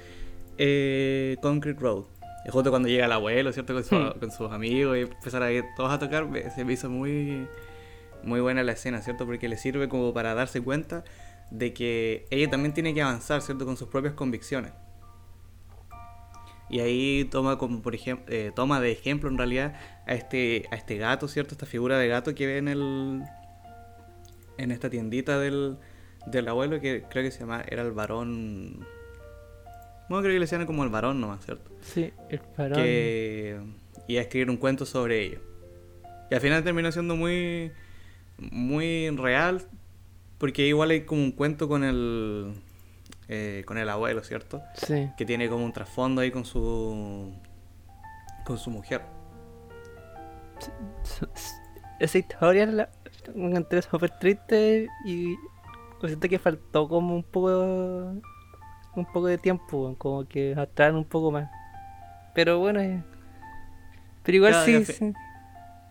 eh, 0.58 1.38
Concrete 1.42 1.80
Road. 1.80 2.06
Y 2.46 2.50
justo 2.52 2.70
cuando 2.70 2.88
llega 2.88 3.06
el 3.06 3.12
abuelo, 3.12 3.52
¿cierto? 3.54 3.74
Con, 3.74 3.84
su- 3.84 3.96
Hmm. 3.96 4.20
con 4.20 4.32
sus 4.32 4.52
amigos 4.52 4.98
y 4.98 5.02
empezar 5.02 5.42
a 5.44 5.52
ir 5.52 5.64
todos 5.76 5.92
a 5.92 5.98
tocar, 6.00 6.28
se 6.54 6.64
me 6.64 6.74
hizo 6.74 6.90
muy, 6.90 7.48
muy 8.24 8.40
buena 8.40 8.62
la 8.64 8.74
escena, 8.74 9.02
¿cierto? 9.02 9.26
Porque 9.26 9.48
le 9.50 9.58
sirve 9.58 9.90
como 9.90 10.14
para 10.14 10.34
darse 10.36 10.62
cuenta 10.62 11.04
de 11.52 11.74
que 11.74 12.26
ella 12.30 12.50
también 12.50 12.74
tiene 12.74 12.94
que 12.94 13.02
avanzar, 13.02 13.42
¿cierto? 13.42 13.66
Con 13.66 13.78
sus 13.78 13.88
propias 13.88 14.14
convicciones. 14.14 14.74
Y 16.70 16.80
ahí 16.80 17.26
toma 17.32 17.58
como 17.60 17.82
por 17.84 17.94
ejemplo, 17.94 18.34
toma 18.56 18.80
de 18.82 18.92
ejemplo 18.92 19.30
en 19.30 19.38
realidad 19.38 19.76
a 20.08 20.14
este, 20.16 20.66
a 20.72 20.76
este 20.76 20.98
gato, 20.98 21.28
¿cierto? 21.28 21.54
Esta 21.54 21.68
figura 21.68 21.98
de 22.00 22.08
gato 22.08 22.34
que 22.34 22.48
ve 22.48 22.58
en 22.58 22.68
el. 22.68 23.24
en 24.58 24.72
esta 24.72 24.90
tiendita 24.90 25.40
del, 25.40 25.78
del 26.26 26.48
abuelo 26.48 26.80
que 26.82 27.04
creo 27.10 27.24
que 27.24 27.30
se 27.32 27.42
llama. 27.42 27.64
era 27.68 27.84
el 27.84 27.92
varón. 27.92 28.86
Bueno, 30.10 30.22
creo 30.22 30.34
que 30.34 30.40
le 30.40 30.46
decían 30.46 30.66
como 30.66 30.84
el 30.84 30.90
varón 30.90 31.20
nomás, 31.20 31.44
¿cierto? 31.46 31.72
sí 31.82 32.12
el 32.30 32.40
farol 32.56 32.78
que 32.78 33.60
iba 34.08 34.20
a 34.20 34.24
escribir 34.24 34.50
un 34.50 34.58
cuento 34.58 34.86
sobre 34.86 35.24
ello. 35.24 35.40
Y 36.30 36.36
al 36.36 36.42
final 36.42 36.64
terminó 36.64 36.92
siendo 36.92 37.16
muy 37.16 37.72
muy 38.38 39.10
real 39.12 39.62
porque 40.38 40.68
igual 40.68 40.90
hay 40.92 41.02
como 41.02 41.24
un 41.24 41.32
cuento 41.32 41.68
con 41.68 41.84
el 41.84 42.54
eh, 43.28 43.64
con 43.66 43.78
el 43.78 43.90
abuelo, 43.90 44.24
¿cierto? 44.24 44.62
sí 44.76 45.10
Que 45.18 45.26
tiene 45.26 45.50
como 45.50 45.66
un 45.66 45.74
trasfondo 45.74 46.22
ahí 46.22 46.32
con 46.32 46.46
su 46.46 47.34
con 48.46 48.58
su 48.58 48.70
mujer. 48.70 49.02
esa 52.00 52.18
historia 52.18 52.66
la 52.66 52.90
la 53.34 53.48
encontré 53.48 53.82
súper 53.82 54.12
triste 54.20 54.88
y 55.06 55.36
siento 56.04 56.30
que 56.30 56.40
faltó 56.40 56.88
como 56.88 57.16
un 57.16 57.24
poco 57.24 58.22
un 58.96 59.06
poco 59.06 59.28
de 59.28 59.38
tiempo 59.38 59.96
como 59.98 60.26
que 60.28 60.54
atrás 60.58 60.94
un 60.94 61.06
poco 61.06 61.32
más 61.32 61.50
pero 62.34 62.60
bueno 62.60 62.80
eh, 62.82 63.04
pero 64.24 64.36
igual 64.38 64.52
Claro, 64.54 64.66
sí, 64.66 64.76
al 64.76 64.86
fi- 64.86 64.94
sí 64.94 65.14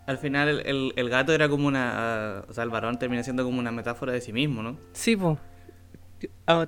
Al 0.07 0.19
final 0.19 0.49
el, 0.49 0.67
el- 0.67 0.93
el 0.97 1.09
gato 1.09 1.33
era 1.33 1.49
como 1.49 1.67
una... 1.67 2.45
O 2.49 2.53
sea, 2.53 2.63
el 2.65 2.69
varón 2.71 2.99
termina 2.99 3.23
siendo 3.23 3.43
como 3.45 3.59
una 3.59 3.73
metáfora 3.73 4.13
de 4.13 4.21
sí 4.21 4.33
mismo, 4.33 4.63
¿no? 4.63 4.77
sí 4.93 5.17
pues 5.17 5.39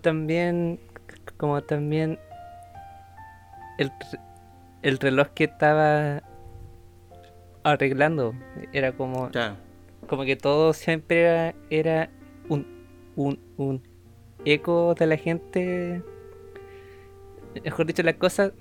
también 0.00 0.80
como 1.36 1.62
también 1.62 2.18
el, 3.78 3.92
el 4.82 4.98
reloj 4.98 5.28
que 5.34 5.44
estaba 5.44 6.22
arreglando 7.62 8.34
era 8.72 8.92
como 8.92 9.30
Claro. 9.30 9.56
como 10.08 10.24
que 10.24 10.36
todo 10.36 10.72
siempre 10.72 11.22
era, 11.22 11.54
era 11.70 12.10
un, 12.48 12.66
un, 13.16 13.38
un 13.56 13.82
eco 14.44 14.94
de 14.94 15.06
la 15.06 15.16
gente. 15.16 16.02
Mejor 17.64 17.86
dicho, 17.86 18.02
las 18.02 18.14
cosas. 18.14 18.52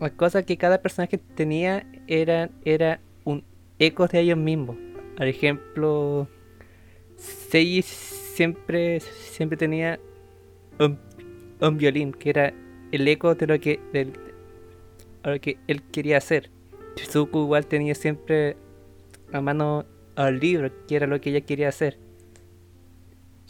Las 0.00 0.12
cosas 0.12 0.44
que 0.44 0.56
cada 0.56 0.80
personaje 0.80 1.18
tenía 1.18 1.84
eran 2.06 2.52
era 2.64 3.00
un 3.24 3.44
eco 3.78 4.06
de 4.06 4.20
ellos 4.20 4.38
mismos. 4.38 4.76
Por 5.16 5.26
ejemplo, 5.26 6.28
Seiji 7.16 7.82
siempre, 7.82 9.00
siempre 9.00 9.56
tenía 9.56 9.98
un, 10.78 10.98
un 11.60 11.76
violín 11.76 12.12
que 12.12 12.30
era 12.30 12.54
el 12.92 13.08
eco 13.08 13.34
de 13.34 13.46
lo 13.46 13.58
que, 13.58 13.80
a 15.24 15.30
lo 15.30 15.40
que 15.40 15.58
él 15.66 15.82
quería 15.82 16.18
hacer. 16.18 16.50
Shizuku 16.96 17.40
igual 17.40 17.66
tenía 17.66 17.94
siempre 17.94 18.56
a 19.32 19.40
mano 19.40 19.84
al 20.16 20.38
libro, 20.38 20.70
que 20.86 20.96
era 20.96 21.06
lo 21.06 21.20
que 21.20 21.30
ella 21.30 21.40
quería 21.40 21.68
hacer. 21.68 21.98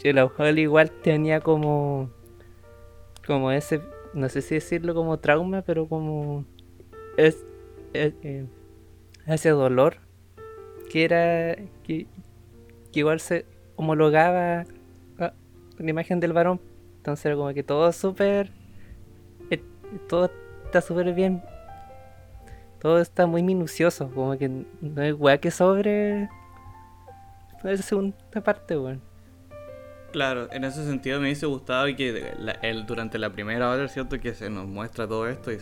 Y 0.03 0.13
la 0.13 0.25
Holly 0.25 0.61
igual 0.61 0.91
tenía 1.03 1.41
como. 1.41 2.09
Como 3.29 3.51
ese. 3.51 3.81
no 4.13 4.27
sé 4.27 4.41
si 4.41 4.55
decirlo 4.55 4.93
como 4.93 5.19
trauma, 5.19 5.61
pero 5.61 5.87
como. 5.87 6.43
es, 7.17 7.45
es- 7.93 8.13
eh, 8.23 8.45
ese 9.25 9.49
dolor 9.51 9.97
que 10.91 11.05
era. 11.05 11.55
que, 11.83 12.07
igual 12.91 13.19
se 13.21 13.45
homologaba 13.77 14.65
a 15.19 15.33
la 15.77 15.89
imagen 15.89 16.19
del 16.19 16.33
varón. 16.33 16.59
Entonces 16.97 17.25
era 17.27 17.35
como 17.35 17.53
que 17.53 17.63
todo 17.63 17.91
súper. 17.93 18.51
eh, 19.51 19.61
todo 20.09 20.29
está 20.65 20.81
súper 20.81 21.13
bien 21.13 21.41
todo 22.79 22.99
está 22.99 23.27
muy 23.27 23.43
minucioso, 23.43 24.09
como 24.15 24.37
que 24.37 24.47
no 24.47 25.01
hay 25.01 25.11
weá 25.11 25.37
que 25.37 25.51
sobre 25.51 26.29
esa 27.63 27.83
segunda 27.83 28.15
parte, 28.43 28.77
weón. 28.77 29.01
Claro, 30.11 30.51
en 30.51 30.63
ese 30.63 30.85
sentido 30.85 31.19
me 31.19 31.25
hubiese 31.27 31.45
gustado 31.45 31.85
que 31.95 32.33
la- 32.39 32.53
el, 32.53 32.85
durante 32.87 33.19
la 33.19 33.29
primera 33.31 33.69
hora, 33.69 33.87
¿cierto? 33.87 34.19
Que 34.19 34.33
se 34.33 34.49
nos 34.49 34.67
muestra 34.67 35.07
todo 35.07 35.27
esto. 35.27 35.51
Y, 35.51 35.59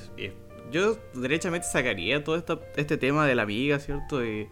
yo 0.71 0.97
derechamente 1.13 1.65
sacaría 1.67 2.23
todo 2.23 2.35
esto, 2.35 2.61
este 2.75 2.97
tema 2.97 3.25
de 3.25 3.35
la 3.35 3.43
amiga, 3.43 3.79
¿cierto? 3.79 4.23
Y, 4.25 4.47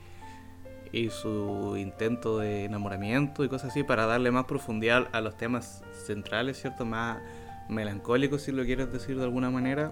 y 0.92 1.10
su 1.10 1.76
intento 1.78 2.40
de 2.40 2.66
enamoramiento 2.66 3.44
y 3.44 3.50
cosas 3.50 3.72
así 3.72 3.84
para 3.84 4.06
darle 4.06 4.32
más 4.32 4.46
profundidad 4.46 5.08
a 5.12 5.20
los 5.22 5.36
temas 5.38 5.84
centrales, 6.06 6.60
¿cierto? 6.62 6.86
Más 6.86 7.20
melancólicos, 7.70 8.44
si 8.44 8.52
lo 8.52 8.64
quieres 8.64 8.92
decir 8.92 9.18
de 9.18 9.24
alguna 9.24 9.50
manera. 9.50 9.92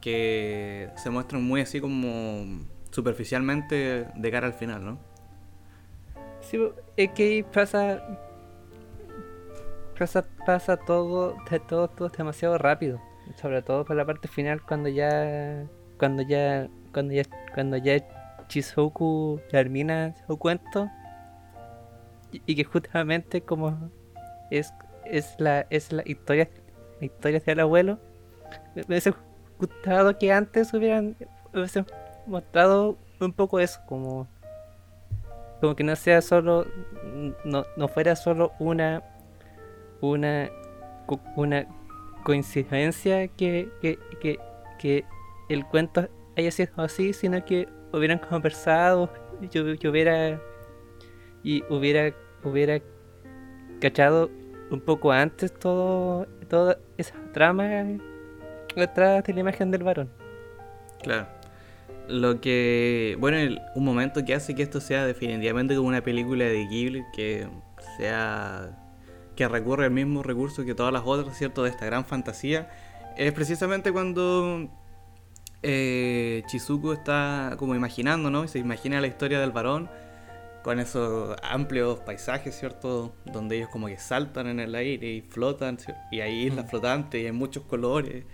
Que 0.00 0.90
se 0.96 1.10
muestran 1.10 1.42
muy 1.42 1.60
así 1.60 1.80
como 1.80 2.44
superficialmente 2.90 4.08
de 4.14 4.30
cara 4.30 4.46
al 4.48 4.54
final, 4.54 4.84
¿no? 4.84 4.98
Sí, 6.40 6.58
es 6.96 7.10
que 7.12 7.44
pasa. 7.52 8.02
Pasa, 10.02 10.24
pasa 10.44 10.76
todo, 10.76 11.36
todo, 11.68 11.86
todo 11.86 12.08
demasiado 12.08 12.58
rápido. 12.58 13.00
Sobre 13.40 13.62
todo 13.62 13.84
por 13.84 13.94
la 13.94 14.04
parte 14.04 14.26
final 14.26 14.60
cuando 14.60 14.88
ya. 14.88 15.64
Cuando 15.96 16.24
ya. 16.24 16.68
Cuando 16.92 17.14
ya. 17.14 17.22
Cuando 17.54 17.76
ya 17.76 17.98
Chizuku 18.48 19.40
termina 19.48 20.12
su 20.26 20.36
cuento. 20.38 20.90
Y, 22.32 22.56
que 22.56 22.64
justamente 22.64 23.42
como 23.42 23.78
es, 24.50 24.74
es 25.04 25.36
la 25.38 25.66
es 25.70 25.92
la 25.92 26.02
historia 26.04 26.50
la 26.98 27.06
historia 27.06 27.38
del 27.38 27.60
abuelo. 27.60 28.00
Me 28.74 28.82
me 28.82 28.86
hubiese 28.88 29.14
gustado 29.56 30.18
que 30.18 30.32
antes 30.32 30.74
hubieran 30.74 31.14
hubiesen 31.54 31.86
mostrado 32.26 32.98
un 33.20 33.32
poco 33.32 33.60
eso, 33.60 33.78
como 33.86 34.26
como 35.60 35.76
que 35.76 35.84
no 35.84 35.94
sea 35.94 36.22
solo 36.22 36.66
no, 37.44 37.64
no 37.76 37.86
fuera 37.86 38.16
solo 38.16 38.50
una 38.58 39.11
una 40.02 40.50
una 41.36 41.66
coincidencia 42.24 43.26
que, 43.28 43.70
que, 43.80 43.98
que, 44.20 44.38
que 44.78 45.04
el 45.48 45.64
cuento 45.64 46.08
haya 46.36 46.50
sido 46.50 46.70
así 46.76 47.12
sino 47.12 47.44
que 47.44 47.68
hubieran 47.92 48.18
conversado 48.18 49.10
yo, 49.50 49.74
yo 49.74 49.90
hubiera 49.90 50.40
y 51.42 51.64
hubiera 51.70 52.14
hubiera 52.44 52.80
cachado 53.80 54.30
un 54.70 54.80
poco 54.80 55.10
antes 55.10 55.52
todo 55.52 56.26
toda 56.48 56.78
esa 56.98 57.14
trama 57.32 57.64
detrás 58.76 59.24
de 59.24 59.32
la 59.32 59.40
imagen 59.40 59.70
del 59.70 59.82
varón 59.82 60.22
Claro. 61.02 61.26
Lo 62.08 62.40
que. 62.40 63.16
Bueno, 63.18 63.60
un 63.74 63.84
momento 63.84 64.24
que 64.24 64.34
hace 64.34 64.54
que 64.54 64.62
esto 64.62 64.80
sea 64.80 65.06
definitivamente 65.06 65.74
como 65.76 65.88
una 65.88 66.02
película 66.02 66.44
de 66.44 66.66
Ghibli, 66.66 67.04
que 67.14 67.46
sea. 67.96 68.78
Que 69.36 69.48
recurre 69.48 69.84
al 69.86 69.90
mismo 69.90 70.22
recurso 70.22 70.64
que 70.64 70.74
todas 70.74 70.92
las 70.92 71.02
otras, 71.04 71.36
¿cierto? 71.38 71.62
De 71.62 71.70
esta 71.70 71.86
gran 71.86 72.04
fantasía, 72.04 72.70
es 73.16 73.32
precisamente 73.32 73.92
cuando. 73.92 74.68
eh, 75.62 76.42
Chizuku 76.48 76.92
está 76.92 77.54
como 77.58 77.74
imaginando, 77.74 78.30
¿no? 78.30 78.48
Se 78.48 78.58
imagina 78.58 79.00
la 79.00 79.06
historia 79.06 79.38
del 79.40 79.52
varón 79.52 79.88
con 80.64 80.78
esos 80.80 81.36
amplios 81.42 82.00
paisajes, 82.00 82.56
¿cierto? 82.58 83.14
Donde 83.24 83.56
ellos 83.56 83.68
como 83.68 83.86
que 83.88 83.98
saltan 83.98 84.46
en 84.46 84.60
el 84.60 84.74
aire 84.74 85.12
y 85.12 85.20
flotan, 85.22 85.78
¿cierto? 85.78 86.00
y 86.12 86.20
hay 86.20 86.46
islas 86.46 86.66
Mm. 86.66 86.68
flotantes 86.68 87.20
y 87.22 87.26
hay 87.26 87.32
muchos 87.32 87.64
colores. 87.64 88.24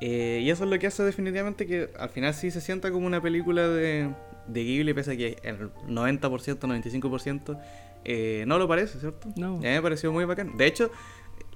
Eh, 0.00 0.40
y 0.42 0.50
eso 0.50 0.64
es 0.64 0.70
lo 0.70 0.78
que 0.78 0.86
hace 0.88 1.02
definitivamente 1.04 1.66
que 1.66 1.88
al 1.98 2.08
final 2.10 2.34
sí 2.34 2.50
se 2.50 2.60
sienta 2.60 2.90
como 2.90 3.06
una 3.06 3.20
película 3.22 3.68
de, 3.68 4.10
de 4.48 4.64
Ghibli, 4.64 4.92
pese 4.92 5.12
a 5.12 5.16
que 5.16 5.36
el 5.44 5.70
90%, 5.88 6.58
95% 6.58 7.58
eh, 8.04 8.44
no 8.46 8.58
lo 8.58 8.68
parece, 8.68 8.98
¿cierto? 8.98 9.28
No. 9.36 9.56
A 9.56 9.58
mí 9.58 9.66
me 9.66 9.82
pareció 9.82 10.12
muy 10.12 10.24
bacán. 10.24 10.56
De 10.56 10.66
hecho, 10.66 10.90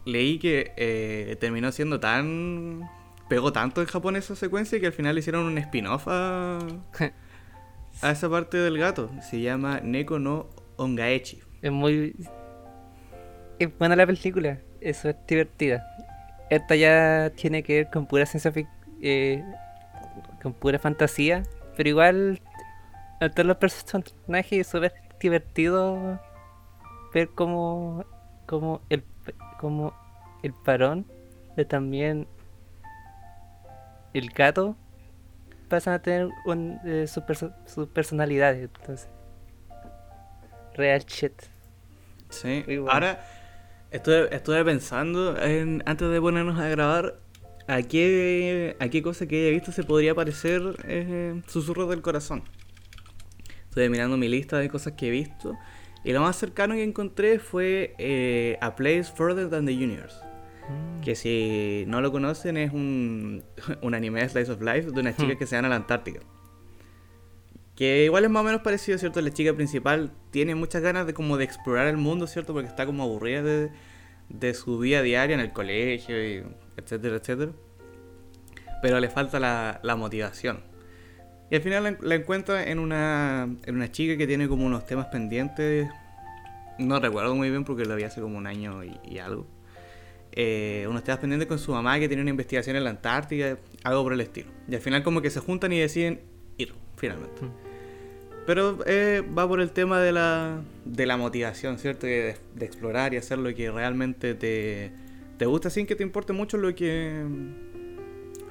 leí 0.04 0.38
que 0.38 0.72
eh, 0.76 1.36
terminó 1.40 1.72
siendo 1.72 2.00
tan... 2.00 2.88
Pegó 3.28 3.52
tanto 3.52 3.82
en 3.82 3.86
Japón 3.86 4.16
esa 4.16 4.34
secuencia 4.34 4.80
que 4.80 4.86
al 4.86 4.92
final 4.94 5.18
hicieron 5.18 5.44
un 5.44 5.58
spin-off 5.58 6.04
a, 6.06 6.58
a 8.02 8.10
esa 8.10 8.30
parte 8.30 8.56
del 8.56 8.78
gato. 8.78 9.10
Se 9.20 9.40
llama 9.42 9.80
Neko 9.80 10.18
no 10.18 10.48
Ongaechi. 10.78 11.42
Es 11.60 11.72
muy. 11.72 12.14
Es 13.58 13.76
buena 13.78 13.96
la 13.96 14.06
película, 14.06 14.58
eso 14.80 15.10
es 15.10 15.16
divertida. 15.26 15.84
Esta 16.48 16.76
ya 16.76 17.32
tiene 17.36 17.62
que 17.62 17.74
ver 17.74 17.90
con 17.90 18.06
pura 18.06 18.24
ciencia 18.24 18.52
eh, 19.02 19.44
con 20.42 20.52
pura 20.54 20.78
fantasía, 20.78 21.42
pero 21.76 21.88
igual 21.88 22.40
a 23.20 23.28
todos 23.28 23.46
los 23.46 23.56
personajes 23.56 24.52
es 24.52 24.66
súper 24.68 24.94
divertido 25.20 26.20
ver 27.12 27.28
cómo, 27.34 28.04
cómo 28.46 28.80
el 28.88 29.04
como 29.58 29.92
el 30.42 30.52
parón 30.52 31.06
de 31.56 31.64
también 31.64 32.28
el 34.14 34.30
gato 34.30 34.76
pasan 35.68 35.94
a 35.94 35.98
tener 36.00 36.28
un, 36.46 36.78
eh, 36.84 37.06
su 37.06 37.20
perso- 37.22 37.54
sus 37.66 37.88
personalidades. 37.88 38.64
Entonces, 38.64 39.08
real 40.74 41.04
shit. 41.04 41.32
Sí. 42.30 42.62
Bueno. 42.66 42.90
Ahora, 42.90 43.24
estuve, 43.90 44.34
estuve 44.34 44.64
pensando 44.64 45.36
en, 45.40 45.82
antes 45.86 46.08
de 46.10 46.20
ponernos 46.20 46.58
a 46.58 46.68
grabar 46.68 47.18
a 47.66 47.82
qué, 47.82 48.76
a 48.80 48.88
qué 48.88 49.02
cosa 49.02 49.26
que 49.26 49.42
haya 49.42 49.50
visto 49.50 49.72
se 49.72 49.82
podría 49.82 50.14
parecer 50.14 50.62
eh, 50.84 51.42
Susurros 51.46 51.90
del 51.90 52.00
Corazón. 52.00 52.44
Estuve 53.68 53.90
mirando 53.90 54.16
mi 54.16 54.28
lista 54.28 54.58
de 54.58 54.68
cosas 54.70 54.94
que 54.94 55.08
he 55.08 55.10
visto 55.10 55.54
y 56.04 56.12
lo 56.12 56.20
más 56.20 56.36
cercano 56.36 56.74
que 56.74 56.82
encontré 56.82 57.38
fue 57.38 57.94
eh, 57.98 58.56
A 58.60 58.76
Place 58.76 59.04
Further 59.04 59.48
Than 59.50 59.66
the 59.66 59.72
Universe. 59.72 60.16
Mm. 60.68 61.00
Que 61.02 61.14
si 61.14 61.84
no 61.86 62.00
lo 62.00 62.12
conocen 62.12 62.56
es 62.56 62.72
un, 62.72 63.44
un 63.82 63.94
anime 63.94 64.20
de 64.20 64.28
Slice 64.28 64.52
of 64.52 64.60
Life 64.60 64.90
de 64.90 65.00
unas 65.00 65.16
chicas 65.16 65.36
Hmm. 65.36 65.38
que 65.38 65.46
se 65.46 65.56
van 65.56 65.64
a 65.64 65.68
la 65.68 65.76
Antártica. 65.76 66.20
Que 67.74 68.04
igual 68.04 68.24
es 68.24 68.30
más 68.30 68.40
o 68.40 68.44
menos 68.44 68.62
parecido, 68.62 68.98
¿cierto? 68.98 69.20
La 69.20 69.32
chica 69.32 69.54
principal 69.54 70.12
tiene 70.30 70.54
muchas 70.56 70.82
ganas 70.82 71.06
de 71.06 71.14
como 71.14 71.36
de 71.36 71.44
explorar 71.44 71.86
el 71.86 71.96
mundo, 71.96 72.26
¿cierto? 72.26 72.52
Porque 72.52 72.68
está 72.68 72.86
como 72.86 73.04
aburrida 73.04 73.42
de, 73.42 73.70
de 74.28 74.54
su 74.54 74.78
vida 74.78 75.00
diaria 75.02 75.34
en 75.34 75.40
el 75.40 75.52
colegio, 75.52 76.16
y 76.24 76.42
etcétera, 76.76 77.16
etcétera. 77.16 77.52
Pero 78.82 78.98
le 78.98 79.08
falta 79.08 79.38
la, 79.38 79.78
la 79.84 79.94
motivación. 79.94 80.60
Y 81.50 81.56
al 81.56 81.62
final 81.62 81.82
la, 81.82 81.88
en- 81.90 81.98
la 82.02 82.14
encuentra 82.16 82.68
en 82.68 82.78
una, 82.78 83.48
en 83.64 83.74
una 83.74 83.90
chica 83.90 84.16
que 84.16 84.26
tiene 84.26 84.48
como 84.48 84.66
unos 84.66 84.86
temas 84.86 85.06
pendientes. 85.06 85.88
No 86.78 87.00
recuerdo 87.00 87.34
muy 87.34 87.50
bien 87.50 87.64
porque 87.64 87.84
lo 87.84 87.96
vi 87.96 88.04
hace 88.04 88.20
como 88.20 88.38
un 88.38 88.46
año 88.46 88.84
y, 88.84 88.98
y 89.04 89.18
algo. 89.18 89.46
Eh, 90.32 90.86
unos 90.88 91.02
temas 91.04 91.20
pendientes 91.20 91.48
con 91.48 91.58
su 91.58 91.72
mamá 91.72 91.98
que 91.98 92.06
tiene 92.06 92.22
una 92.22 92.30
investigación 92.30 92.76
en 92.76 92.84
la 92.84 92.90
Antártica, 92.90 93.58
algo 93.82 94.02
por 94.04 94.12
el 94.12 94.20
estilo. 94.20 94.50
Y 94.68 94.74
al 94.74 94.80
final 94.80 95.02
como 95.02 95.22
que 95.22 95.30
se 95.30 95.40
juntan 95.40 95.72
y 95.72 95.78
deciden 95.80 96.20
ir, 96.58 96.74
finalmente. 96.96 97.42
Mm. 97.42 97.50
Pero 98.46 98.78
eh, 98.86 99.22
va 99.36 99.46
por 99.48 99.60
el 99.60 99.72
tema 99.72 100.00
de 100.00 100.12
la, 100.12 100.60
de 100.84 101.06
la 101.06 101.16
motivación, 101.16 101.78
¿cierto? 101.78 102.06
De, 102.06 102.36
de 102.54 102.64
explorar 102.64 103.12
y 103.12 103.16
hacer 103.16 103.38
lo 103.38 103.54
que 103.54 103.70
realmente 103.70 104.34
te, 104.34 104.92
te 105.36 105.46
gusta 105.46 105.68
sin 105.70 105.86
que 105.86 105.96
te 105.96 106.02
importe 106.02 106.32
mucho 106.32 106.56
lo 106.56 106.74
que, 106.74 107.24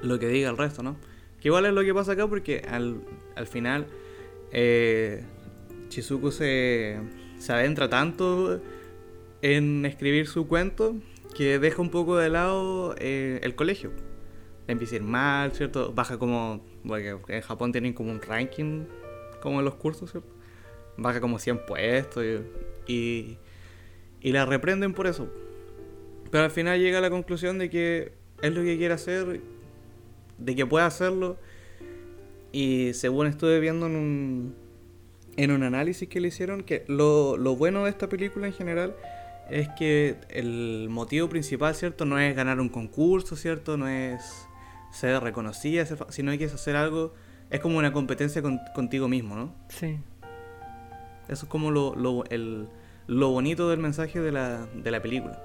lo 0.04 0.20
que 0.20 0.28
diga 0.28 0.50
el 0.50 0.58
resto, 0.58 0.84
¿no? 0.84 0.98
Que 1.42 1.50
igual 1.50 1.66
es 1.66 1.74
lo 1.74 1.84
que 1.84 1.94
pasa 1.94 2.14
acá 2.14 2.28
porque 2.28 2.66
al, 2.68 3.02
al 3.36 3.48
final 3.48 3.88
eh, 4.52 5.24
Chizuku 5.90 6.32
se, 6.32 7.00
se 7.38 7.54
adentra 7.54 7.90
tanto 7.90 8.62
en 9.42 9.86
escribir 9.86 10.28
su 10.28 10.48
cuento 10.48 10.96
que 11.36 11.60
deja 11.60 11.82
un 11.82 11.92
poco 11.92 12.18
de 12.18 12.30
lado 12.30 12.96
eh, 12.98 13.40
el 13.44 13.56
colegio. 13.56 13.92
Le 14.66 14.74
empieza 14.74 14.96
a 14.96 14.98
ir 14.98 15.04
mal, 15.04 15.52
¿cierto? 15.54 15.94
Baja 15.94 16.18
como... 16.18 16.66
Porque 16.86 17.16
en 17.28 17.42
Japón 17.42 17.72
tienen 17.72 17.94
como 17.94 18.12
un 18.12 18.22
ranking 18.22 18.86
como 19.42 19.60
en 19.60 19.66
los 19.66 19.76
cursos, 19.76 20.12
¿cierto? 20.12 20.30
Baja 20.98 21.22
como 21.22 21.38
100 21.38 21.66
puestos 21.66 22.24
y, 22.24 22.92
y, 22.92 23.38
y 24.22 24.32
la 24.32 24.46
reprenden 24.46 24.94
por 24.94 25.08
eso. 25.08 25.28
Pero 26.32 26.44
al 26.44 26.52
final 26.52 26.80
llega 26.80 26.98
a 26.98 27.02
la 27.02 27.10
conclusión 27.10 27.60
de 27.60 27.70
que 27.70 28.14
es 28.42 28.54
lo 28.54 28.62
que 28.64 28.78
quiere 28.78 28.94
hacer, 28.94 29.40
de 30.38 30.56
que 30.56 30.66
puede 30.66 30.86
hacerlo. 30.86 31.38
Y 32.52 32.94
según 32.94 33.28
estuve 33.28 33.60
viendo 33.60 33.86
en 33.88 33.96
un, 33.96 34.56
en 35.36 35.52
un 35.52 35.64
análisis 35.64 36.08
que 36.08 36.20
le 36.20 36.30
hicieron, 36.30 36.64
que 36.64 36.84
lo, 36.88 37.38
lo 37.38 37.56
bueno 37.56 37.84
de 37.84 37.90
esta 37.90 38.08
película 38.10 38.48
en 38.48 38.54
general 38.54 38.96
es 39.50 39.70
que 39.78 40.18
el 40.30 40.88
motivo 40.90 41.30
principal, 41.30 41.74
¿cierto? 41.76 42.06
No 42.06 42.20
es 42.20 42.36
ganar 42.36 42.60
un 42.60 42.70
concurso, 42.70 43.36
¿cierto? 43.36 43.78
No 43.78 43.88
es 43.88 44.22
ser 44.92 45.22
reconocida, 45.22 45.86
sino 46.10 46.38
que 46.38 46.46
es 46.46 46.54
hacer 46.54 46.76
algo, 46.76 47.14
es 47.50 47.60
como 47.60 47.78
una 47.78 47.94
competencia 47.94 48.42
con- 48.42 48.60
contigo 48.74 49.08
mismo, 49.08 49.36
¿no? 49.36 49.54
Sí. 49.70 50.00
Eso 51.30 51.46
es 51.46 51.50
como 51.52 51.72
lo, 51.72 51.96
lo, 51.96 52.24
el- 52.30 52.68
lo 53.08 53.30
bonito 53.30 53.70
del 53.70 53.80
mensaje 53.80 54.20
de 54.22 54.32
la, 54.32 54.66
de 54.74 54.92
la 54.92 55.02
película. 55.02 55.42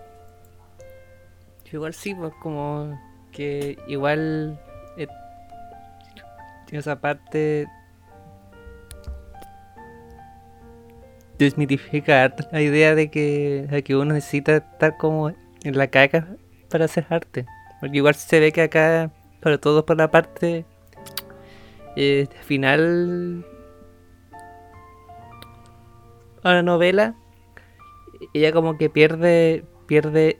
Igual 1.72 1.94
sí, 1.94 2.14
pues 2.14 2.32
como 2.42 3.00
que 3.32 3.78
igual 3.88 4.60
esa 6.78 7.00
parte 7.00 7.66
desmitifica 11.38 12.34
la 12.50 12.60
idea 12.60 12.94
de 12.94 13.10
que, 13.10 13.66
de 13.70 13.82
que 13.82 13.96
uno 13.96 14.14
necesita 14.14 14.56
estar 14.56 14.96
como 14.96 15.28
en 15.28 15.78
la 15.78 15.88
caca 15.88 16.28
para 16.70 16.86
hacer 16.86 17.06
arte. 17.10 17.46
Porque 17.80 17.98
igual 17.98 18.14
se 18.14 18.40
ve 18.40 18.52
que 18.52 18.62
acá, 18.62 19.10
sobre 19.42 19.58
todo 19.58 19.84
por 19.84 19.96
la 19.96 20.10
parte 20.10 20.64
eh, 21.96 22.28
final 22.42 23.44
a 26.42 26.54
la 26.54 26.62
novela, 26.62 27.14
ella 28.34 28.52
como 28.52 28.78
que 28.78 28.88
pierde, 28.88 29.64
pierde, 29.86 30.38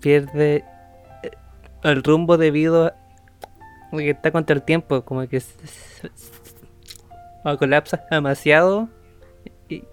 pierde 0.00 0.64
eh, 1.22 1.30
el 1.82 2.02
rumbo 2.02 2.36
debido 2.36 2.92
a 4.00 4.02
que 4.02 4.10
está 4.10 4.30
contra 4.32 4.54
el 4.56 4.62
tiempo, 4.62 5.02
como 5.04 5.26
que 5.28 5.40
se- 5.40 5.66
se- 5.66 6.10
colapsa 7.58 8.04
demasiado. 8.10 8.88
Y, 9.68 9.84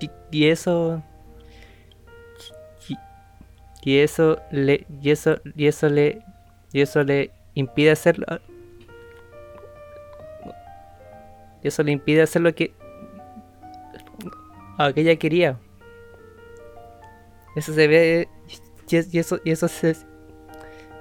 y- 0.00 0.10
y 0.30 0.46
eso 0.48 1.02
y, 3.82 3.98
eso 3.98 4.38
le 4.50 4.84
y 5.00 5.10
eso 5.10 5.38
y 5.54 5.66
eso 5.68 5.88
le 5.88 6.22
y 6.72 6.80
eso 6.80 7.04
le 7.04 7.30
impide 7.54 7.92
hacer 7.92 8.16
y 11.62 11.68
eso 11.68 11.82
le 11.82 11.92
impide 11.92 12.22
hacer 12.22 12.42
lo 12.42 12.54
que 12.54 12.72
lo 14.88 14.92
que 14.94 15.00
ella 15.00 15.16
quería. 15.16 15.58
Eso 17.56 17.72
se 17.72 17.86
ve 17.88 18.28
y, 18.90 18.96
es- 18.96 19.12
y 19.14 19.18
eso 19.18 19.38
y 19.44 19.50
eso 19.50 19.68
se 19.68 19.96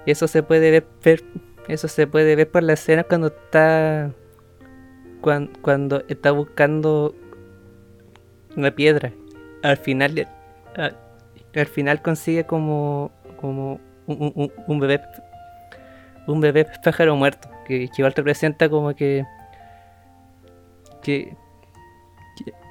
y 0.05 0.11
eso 0.11 0.27
se 0.27 0.43
puede 0.43 0.71
ver- 1.03 1.23
eso 1.67 1.87
se 1.87 2.07
puede 2.07 2.35
ver 2.35 2.49
por 2.49 2.63
la 2.63 2.73
escena 2.73 3.03
cuando 3.03 3.27
está 3.27 4.11
cuan- 5.21 5.51
cuando, 5.61 6.03
está 6.07 6.31
buscando 6.31 7.15
una 8.55 8.71
piedra. 8.71 9.11
Al 9.63 9.77
final 9.77 10.27
al, 10.75 10.97
al 11.55 11.65
final 11.67 12.01
consigue 12.01 12.45
como 12.45 13.11
como 13.39 13.79
un, 14.07 14.51
un- 14.67 14.79
bebé 14.79 15.01
un 16.27 16.39
bebé 16.41 16.65
pájaro 16.83 17.15
muerto 17.15 17.49
que, 17.67 17.87
que 17.87 17.93
igual 17.97 18.13
representa 18.13 18.69
como 18.69 18.95
que 18.95 19.25
que, 21.01 21.35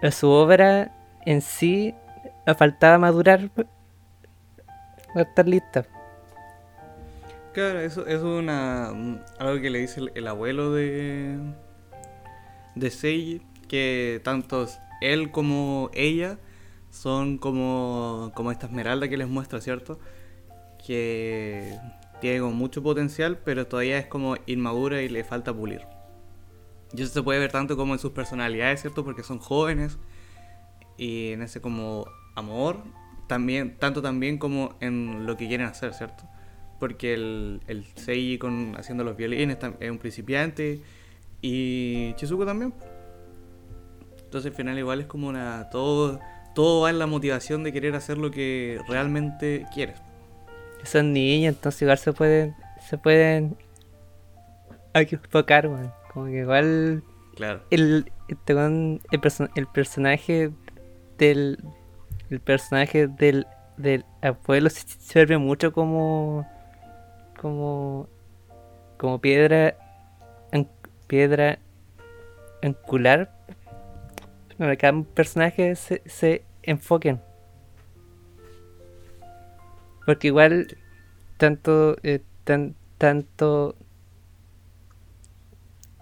a 0.02 0.11
su 0.11 0.28
obra 0.28 0.92
en 1.24 1.40
sí 1.40 1.94
faltaba 2.59 2.98
madurar 2.98 3.48
para 3.50 3.68
estar 5.22 5.46
lista 5.46 5.85
Claro, 7.55 7.81
eso, 7.81 8.07
es 8.07 8.21
una, 8.23 8.90
un- 8.93 9.21
algo 9.38 9.61
que 9.62 9.71
le 9.71 9.79
dice 9.79 10.01
el, 10.01 10.12
el 10.14 10.27
abuelo 10.27 10.73
de, 10.73 11.38
de 12.75 12.90
Seiji, 12.90 13.43
que 13.69 14.21
tanto 14.25 14.67
él 15.01 15.31
como 15.31 15.90
ella 15.95 16.38
son 16.90 17.38
como, 17.38 18.33
como 18.35 18.53
esta 18.53 18.67
esmeralda 18.67 19.09
que 19.09 19.17
les 19.17 19.29
muestra, 19.29 19.61
¿cierto? 19.61 19.99
Que 20.87 21.79
tiene 22.21 22.43
mucho 22.43 22.83
potencial, 22.83 23.38
pero 23.45 23.67
todavía 23.67 23.99
es 23.99 24.07
como 24.07 24.37
inmadura 24.47 25.03
y 25.03 25.09
le 25.09 25.25
falta 25.25 25.53
pulir. 25.55 25.83
Y 26.93 27.03
eso 27.03 27.12
se 27.12 27.23
puede 27.23 27.40
ver 27.40 27.51
tanto 27.53 27.77
como 27.77 27.93
en 27.95 27.99
sus 27.99 28.12
personalidades, 28.12 28.81
¿cierto? 28.83 29.05
Porque 29.05 29.23
son 29.23 29.38
jóvenes 29.38 29.99
y 30.97 31.33
en 31.33 31.43
ese 31.43 31.61
como 31.61 32.07
amor, 32.37 32.79
también, 33.29 33.79
tanto 33.79 34.03
también 34.03 34.38
como 34.38 34.77
en 34.81 35.27
lo 35.27 35.37
que 35.37 35.49
quieren 35.49 35.67
hacer, 35.67 35.95
¿cierto? 35.95 36.25
Porque 36.78 37.14
el, 37.14 37.60
el 37.66 37.84
Seiji 37.96 38.38
con, 38.38 38.74
haciendo 38.76 39.04
los 39.04 39.16
violines 39.16 39.58
es 39.80 39.90
un 39.90 39.98
principiante 39.98 40.80
y 41.42 42.12
Chizuko 42.14 42.44
también. 42.46 42.72
Entonces 44.24 44.50
al 44.50 44.56
final 44.56 44.78
igual 44.78 45.00
es 45.00 45.06
como 45.06 45.28
una... 45.28 45.68
Todo, 45.70 46.20
todo 46.54 46.82
va 46.82 46.90
en 46.90 46.98
la 46.98 47.06
motivación 47.06 47.62
de 47.64 47.72
querer 47.72 47.94
hacer 47.94 48.18
lo 48.18 48.30
que 48.30 48.80
realmente 48.88 49.66
quieres. 49.72 49.96
son 50.84 51.12
niños 51.12 51.54
entonces 51.54 51.82
igual 51.82 51.98
se 51.98 52.12
pueden 52.12 52.54
se 52.88 52.98
pueden 52.98 53.56
equivocar 54.94 55.66
weón. 55.68 55.92
como 56.12 56.26
que 56.26 56.38
igual 56.40 57.02
Claro. 57.37 57.62
el 57.70 58.12
este 58.28 58.52
el, 58.52 59.20
perso- 59.20 59.50
el 59.56 59.66
personaje 59.66 60.50
del 61.18 61.58
el 62.30 62.40
personaje 62.40 63.08
del 63.08 63.46
del 63.76 64.04
abuelo 64.22 64.70
se 64.70 64.87
sirve 65.00 65.37
mucho 65.38 65.72
como 65.72 66.46
como 67.44 68.09
como 68.96 69.18
piedra 69.20 69.76
an- 70.50 70.66
piedra 71.07 71.59
angular. 72.62 73.30
Para 74.57 74.76
cada 74.76 75.02
personaje 75.02 75.76
se, 75.76 76.00
se 76.07 76.42
enfoquen. 76.62 77.20
Porque 80.07 80.28
igual 80.28 80.68
tanto 81.37 81.96
eh, 82.02 82.22
tan, 82.44 82.74
tanto 82.96 83.76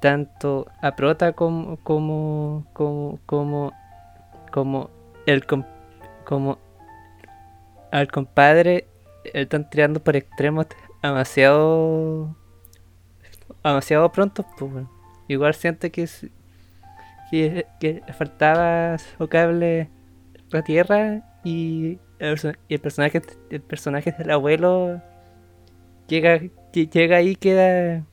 tanto 0.00 0.68
a 0.81 0.94
Prota 0.94 1.33
como 1.33 1.76
como 1.83 2.64
como 2.72 3.18
como 3.26 3.72
como 4.52 4.90
el 5.26 5.44
com- 5.44 5.66
como 6.24 6.59
al 7.90 8.07
compadre 8.12 8.87
eh, 9.24 9.42
están 9.42 9.68
tirando 9.70 9.98
por 10.00 10.14
extremos 10.16 10.66
demasiado 11.03 12.35
demasiado 13.65 14.11
pronto 14.12 14.45
pues 14.59 14.87
igual 15.29 15.55
siento 15.55 15.91
que 15.91 16.03
es- 16.05 16.27
que, 17.31 17.67
que 17.81 18.03
faltaba 18.12 18.99
su 18.99 19.27
cable 19.29 19.88
la 20.51 20.62
tierra 20.62 21.23
y 21.45 21.99
el, 22.19 22.37
perso- 22.37 22.57
y 22.69 22.75
el 22.75 22.81
personaje 22.81 23.23
el 23.51 23.62
personaje 23.62 24.12
del 24.12 24.31
abuelo 24.31 25.01
llega 26.09 26.37
lle- 26.38 26.91
llega 26.91 27.17
ahí 27.17 27.31
y 27.31 27.37
queda 27.37 28.05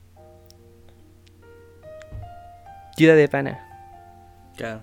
queda 2.96 3.14
de 3.14 3.28
pana 3.28 3.66
Claro. 4.56 4.82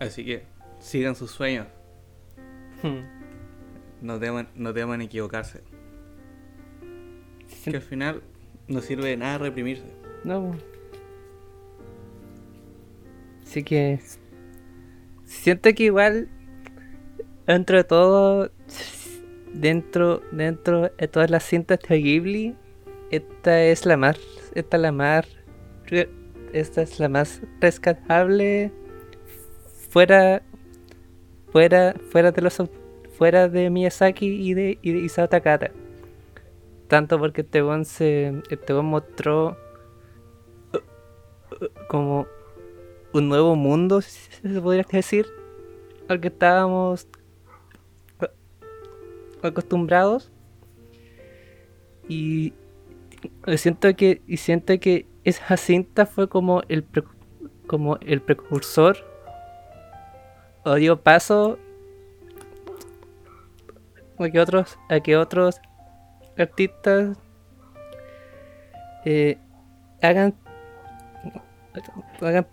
Así 0.00 0.24
que 0.24 0.44
sigan 0.80 1.14
sus 1.14 1.30
sueños. 1.30 1.68
No 4.02 4.18
teman, 4.18 4.48
no 4.56 4.74
teman 4.74 5.00
equivocarse. 5.00 5.62
Que 7.70 7.76
al 7.76 7.82
final 7.82 8.22
no 8.68 8.80
sirve 8.80 9.08
de 9.08 9.16
nada 9.16 9.38
reprimirse. 9.38 9.84
No. 10.24 10.56
Así 13.42 13.62
que 13.62 14.00
siento 15.24 15.72
que 15.74 15.84
igual 15.84 16.28
dentro 17.46 17.76
de 17.76 17.84
todo 17.84 18.50
dentro 19.52 20.22
dentro 20.32 20.90
de 20.96 21.08
todas 21.08 21.30
las 21.30 21.44
cintas 21.44 21.78
de 21.88 21.98
Ghibli 21.98 22.54
esta 23.10 23.62
es 23.62 23.86
la 23.86 23.96
más 23.96 24.18
esta 24.54 24.76
es 24.76 24.82
la 24.82 24.92
más 24.92 25.26
esta 26.52 26.82
es 26.82 27.00
la 27.00 27.08
más 27.08 27.40
rescatable 27.60 28.72
fuera 29.90 30.42
fuera 31.52 31.94
fuera 32.10 32.32
de 32.32 32.42
los 32.42 32.62
fuera 33.16 33.48
de 33.48 33.70
Miyazaki 33.70 34.26
y 34.26 34.54
de, 34.54 34.78
y 34.82 34.92
de 34.92 34.98
Isao 34.98 35.28
Takahata 35.28 35.70
tanto 36.88 37.18
porque 37.18 37.40
este 37.42 37.62
se 37.84 38.42
este 38.50 38.72
mostró 38.74 39.56
como 41.88 42.26
un 43.12 43.28
nuevo 43.28 43.56
mundo, 43.56 44.00
si 44.00 44.48
se 44.48 44.60
podría 44.60 44.84
decir, 44.90 45.26
al 46.08 46.20
que 46.20 46.28
estábamos 46.28 47.08
acostumbrados. 49.42 50.30
Y 52.08 52.52
siento 53.56 53.94
que 53.96 54.22
y 54.26 54.36
siento 54.36 54.78
que 54.78 55.06
esa 55.24 55.56
cinta 55.56 56.06
fue 56.06 56.28
como 56.28 56.62
el 56.68 56.84
pre- 56.84 57.02
como 57.66 57.96
el 57.96 58.20
precursor 58.20 58.96
o 60.64 60.74
dio 60.74 61.00
paso 61.00 61.58
a 64.18 64.28
que 64.30 64.38
otros 64.40 64.78
a 64.88 65.00
que 65.00 65.16
otros 65.16 65.60
artistas 66.38 67.16
eh, 69.04 69.38
hagan 70.02 70.34
hagan 72.20 72.46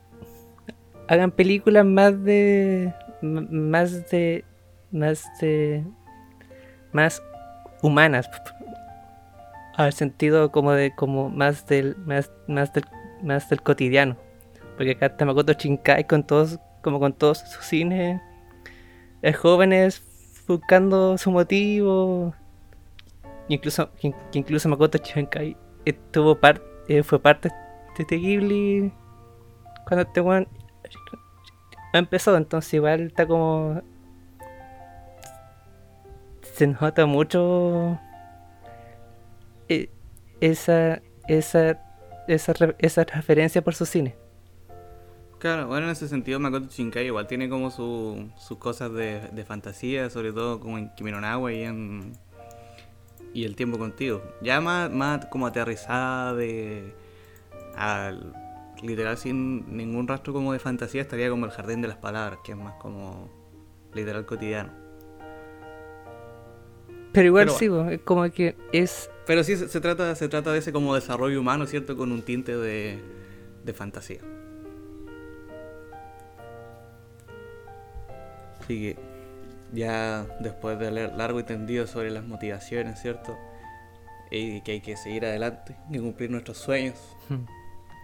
hagan 1.08 1.32
películas 1.32 1.86
más 1.86 2.24
de 2.24 2.94
más 3.22 4.10
de 4.10 4.46
más 4.92 5.24
de 5.40 5.84
más 6.92 7.22
humanas 7.82 8.30
al 9.76 9.94
sentido 9.94 10.52
como 10.52 10.72
de 10.74 10.94
como 10.96 11.30
más 11.30 11.66
del 11.68 11.96
más 12.06 12.32
más 12.48 12.74
del 12.74 12.86
más 13.22 13.50
del 13.50 13.62
cotidiano. 13.62 14.18
Porque 14.76 14.92
acá 14.92 15.08
está 15.08 15.26
Makoto 15.26 15.54
Shinkai 15.54 16.08
con 16.08 16.26
todos 16.26 16.60
como 16.82 17.00
con 17.00 17.14
todos 17.14 17.40
sus 17.40 17.66
cines 17.66 18.22
es 19.24 19.38
jóvenes 19.38 20.04
buscando 20.48 21.18
su 21.18 21.32
motivo 21.32 22.36
incluso 23.54 23.92
que, 23.94 24.14
incluso 24.34 24.70
Makoto 24.70 24.98
Shinkai 24.98 25.56
estuvo 25.86 26.36
par- 26.40 26.62
eh, 26.88 27.04
fue 27.04 27.20
parte 27.20 27.50
de 27.50 27.56
este 27.98 28.16
Ghibli 28.16 28.92
cuando 29.88 30.04
este 30.04 30.22
weón 30.22 30.48
empezó, 31.94 32.36
entonces 32.36 32.74
igual 32.74 33.02
está 33.02 33.26
como... 33.28 33.82
Se 36.42 36.68
nota 36.68 37.06
mucho 37.06 38.00
eh, 39.70 39.90
esa, 40.40 41.02
esa, 41.28 41.80
esa, 42.28 42.54
esa 42.78 43.04
referencia 43.06 43.64
por 43.64 43.74
su 43.74 43.86
cine. 43.86 44.16
Claro, 45.40 45.68
bueno, 45.68 45.88
en 45.88 45.92
ese 45.92 46.08
sentido 46.08 46.40
Makoto 46.40 46.68
Shinkai 46.70 47.08
igual 47.08 47.28
tiene 47.28 47.50
como 47.50 47.70
sus 47.70 48.58
cosas 48.60 48.94
de, 48.94 49.20
de, 49.32 49.44
fantasía, 49.44 50.10
sobre 50.10 50.32
todo 50.32 50.60
como 50.60 50.78
en 50.78 50.94
Kimi 50.96 51.12
no 51.12 51.50
y 51.50 51.64
en 51.64 52.14
y 53.34 53.46
El 53.46 53.56
tiempo 53.56 53.78
contigo. 53.78 54.22
Ya 54.42 54.62
más, 54.62 54.92
más 54.92 55.26
como 55.26 55.48
aterrizada 55.48 56.34
de 56.36 56.94
al 57.76 58.34
literal 58.82 59.18
sin 59.18 59.76
ningún 59.76 60.08
rastro 60.08 60.34
como 60.34 60.54
de 60.54 60.60
fantasía 60.60 61.02
estaría 61.02 61.30
como 61.30 61.46
el 61.46 61.52
jardín 61.52 61.82
de 61.82 61.88
las 61.88 61.98
palabras, 61.98 62.40
que 62.44 62.52
es 62.52 62.58
más 62.58 62.76
como 62.76 63.30
literal 63.94 64.26
cotidiano. 64.26 64.72
Pero 67.14 67.28
igual 67.28 67.50
sí, 67.52 67.70
es 67.92 68.02
como 68.02 68.30
que 68.32 68.56
es... 68.72 69.10
Pero 69.26 69.44
sí, 69.44 69.56
se, 69.56 69.80
trata, 69.80 70.16
se 70.16 70.28
trata 70.28 70.52
de 70.52 70.60
ese 70.60 70.74
como 70.74 70.96
desarrollo 70.96 71.40
humano, 71.40 71.66
¿cierto? 71.66 71.96
Con 71.96 72.12
un 72.12 72.24
tinte 72.24 72.58
de, 72.58 73.00
de 73.64 73.74
fantasía. 73.74 74.20
Así 78.60 78.82
que 78.82 79.13
ya 79.74 80.26
después 80.40 80.78
de 80.80 80.92
leer 80.92 81.14
largo 81.16 81.40
y 81.40 81.44
tendido 81.44 81.88
sobre 81.88 82.12
las 82.12 82.24
motivaciones, 82.24 83.02
¿cierto? 83.02 83.38
Y 84.32 84.62
que 84.62 84.74
hay 84.74 84.82
que 84.82 84.96
seguir 84.96 85.26
adelante 85.26 85.76
y 85.90 86.00
cumplir 86.00 86.30
nuestros 86.30 86.58
sueños. 86.58 86.98
Hmm. 87.30 87.46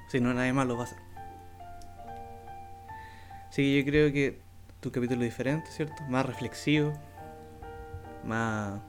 Si 0.10 0.20
no, 0.20 0.34
nadie 0.34 0.54
más 0.54 0.68
lo 0.68 0.76
va 0.76 0.82
a 0.82 0.86
hacer. 0.86 1.00
Así 3.50 3.64
que 3.64 3.80
yo 3.80 3.86
creo 3.86 4.12
que 4.12 4.42
tu 4.80 4.92
capítulo 4.92 5.22
es 5.22 5.30
diferente, 5.30 5.70
¿cierto? 5.72 6.04
Más 6.10 6.26
reflexivo, 6.26 6.94
más 8.26 8.80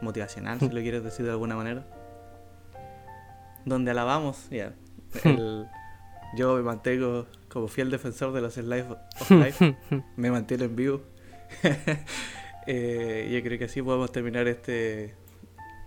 motivacional, 0.00 0.58
si 0.60 0.68
lo 0.68 0.80
quieres 0.80 1.04
decir 1.04 1.24
de 1.24 1.32
alguna 1.32 1.56
manera. 1.56 1.84
Donde 3.64 3.90
alabamos, 3.90 4.48
ya. 4.50 4.74
yo 6.36 6.56
me 6.56 6.62
mantengo 6.62 7.26
como 7.48 7.68
fiel 7.68 7.90
defensor 7.90 8.32
de 8.32 8.40
los 8.40 8.54
Slice 8.54 8.86
of 8.90 9.30
Life. 9.30 9.76
me 10.16 10.30
mantiene 10.30 10.64
en 10.64 10.76
vivo. 10.76 11.11
eh, 12.66 13.28
yo 13.32 13.42
creo 13.42 13.58
que 13.58 13.64
así 13.64 13.82
podemos 13.82 14.10
terminar 14.12 14.48
este 14.48 15.14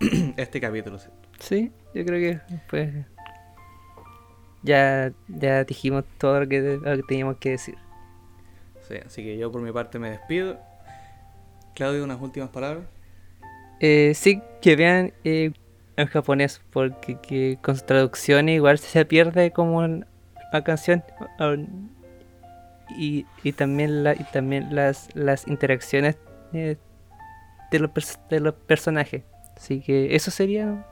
este 0.36 0.60
capítulo. 0.60 0.98
Sí, 1.38 1.72
yo 1.94 2.04
creo 2.04 2.20
que 2.20 2.58
pues 2.68 2.92
ya, 4.62 5.12
ya 5.28 5.64
dijimos 5.64 6.04
todo 6.18 6.40
lo 6.40 6.48
que, 6.48 6.80
teníamos 7.08 7.36
que 7.38 7.50
decir. 7.50 7.76
Sí, 8.88 8.94
así 9.04 9.22
que 9.22 9.38
yo 9.38 9.50
por 9.50 9.62
mi 9.62 9.72
parte 9.72 9.98
me 9.98 10.10
despido. 10.10 10.58
Claudio, 11.74 12.04
unas 12.04 12.20
últimas 12.20 12.50
palabras. 12.50 12.84
Eh, 13.80 14.12
sí, 14.14 14.42
que 14.60 14.76
vean 14.76 15.12
eh, 15.24 15.52
en 15.96 16.06
japonés, 16.06 16.60
porque 16.70 17.18
que 17.20 17.58
con 17.62 17.76
su 17.76 17.84
traducción 17.84 18.48
igual 18.48 18.78
se 18.78 19.04
pierde 19.04 19.52
como 19.52 19.86
la 19.86 20.64
canción. 20.64 21.04
Y, 22.90 23.26
y 23.42 23.52
también 23.52 24.04
la, 24.04 24.14
y 24.14 24.24
también 24.32 24.74
las, 24.74 25.08
las 25.14 25.48
interacciones 25.48 26.16
eh, 26.52 26.76
de, 27.70 27.78
los, 27.78 27.90
de 28.30 28.40
los 28.40 28.54
personajes. 28.54 29.24
Así 29.56 29.80
que 29.80 30.14
eso 30.14 30.30
sería. 30.30 30.86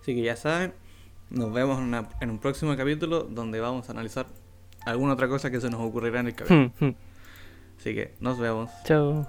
Así 0.00 0.14
que 0.14 0.22
ya 0.22 0.36
saben, 0.36 0.72
nos 1.30 1.52
vemos 1.52 1.78
en, 2.20 2.30
un 2.30 2.38
próximo 2.38 2.76
capítulo 2.76 3.24
donde 3.24 3.60
vamos 3.60 3.88
a 3.88 3.92
analizar 3.92 4.26
alguna 4.86 5.12
otra 5.12 5.28
cosa 5.28 5.50
que 5.50 5.60
se 5.60 5.68
nos 5.70 5.80
ocurrirá 5.80 6.20
en 6.20 6.28
el 6.28 6.34
capítulo. 6.34 6.72
Hmm, 6.80 6.84
hmm. 6.86 6.94
Así 7.78 7.94
que 7.94 8.14
nos 8.20 8.38
vemos. 8.38 8.70
Chao. 8.84 9.28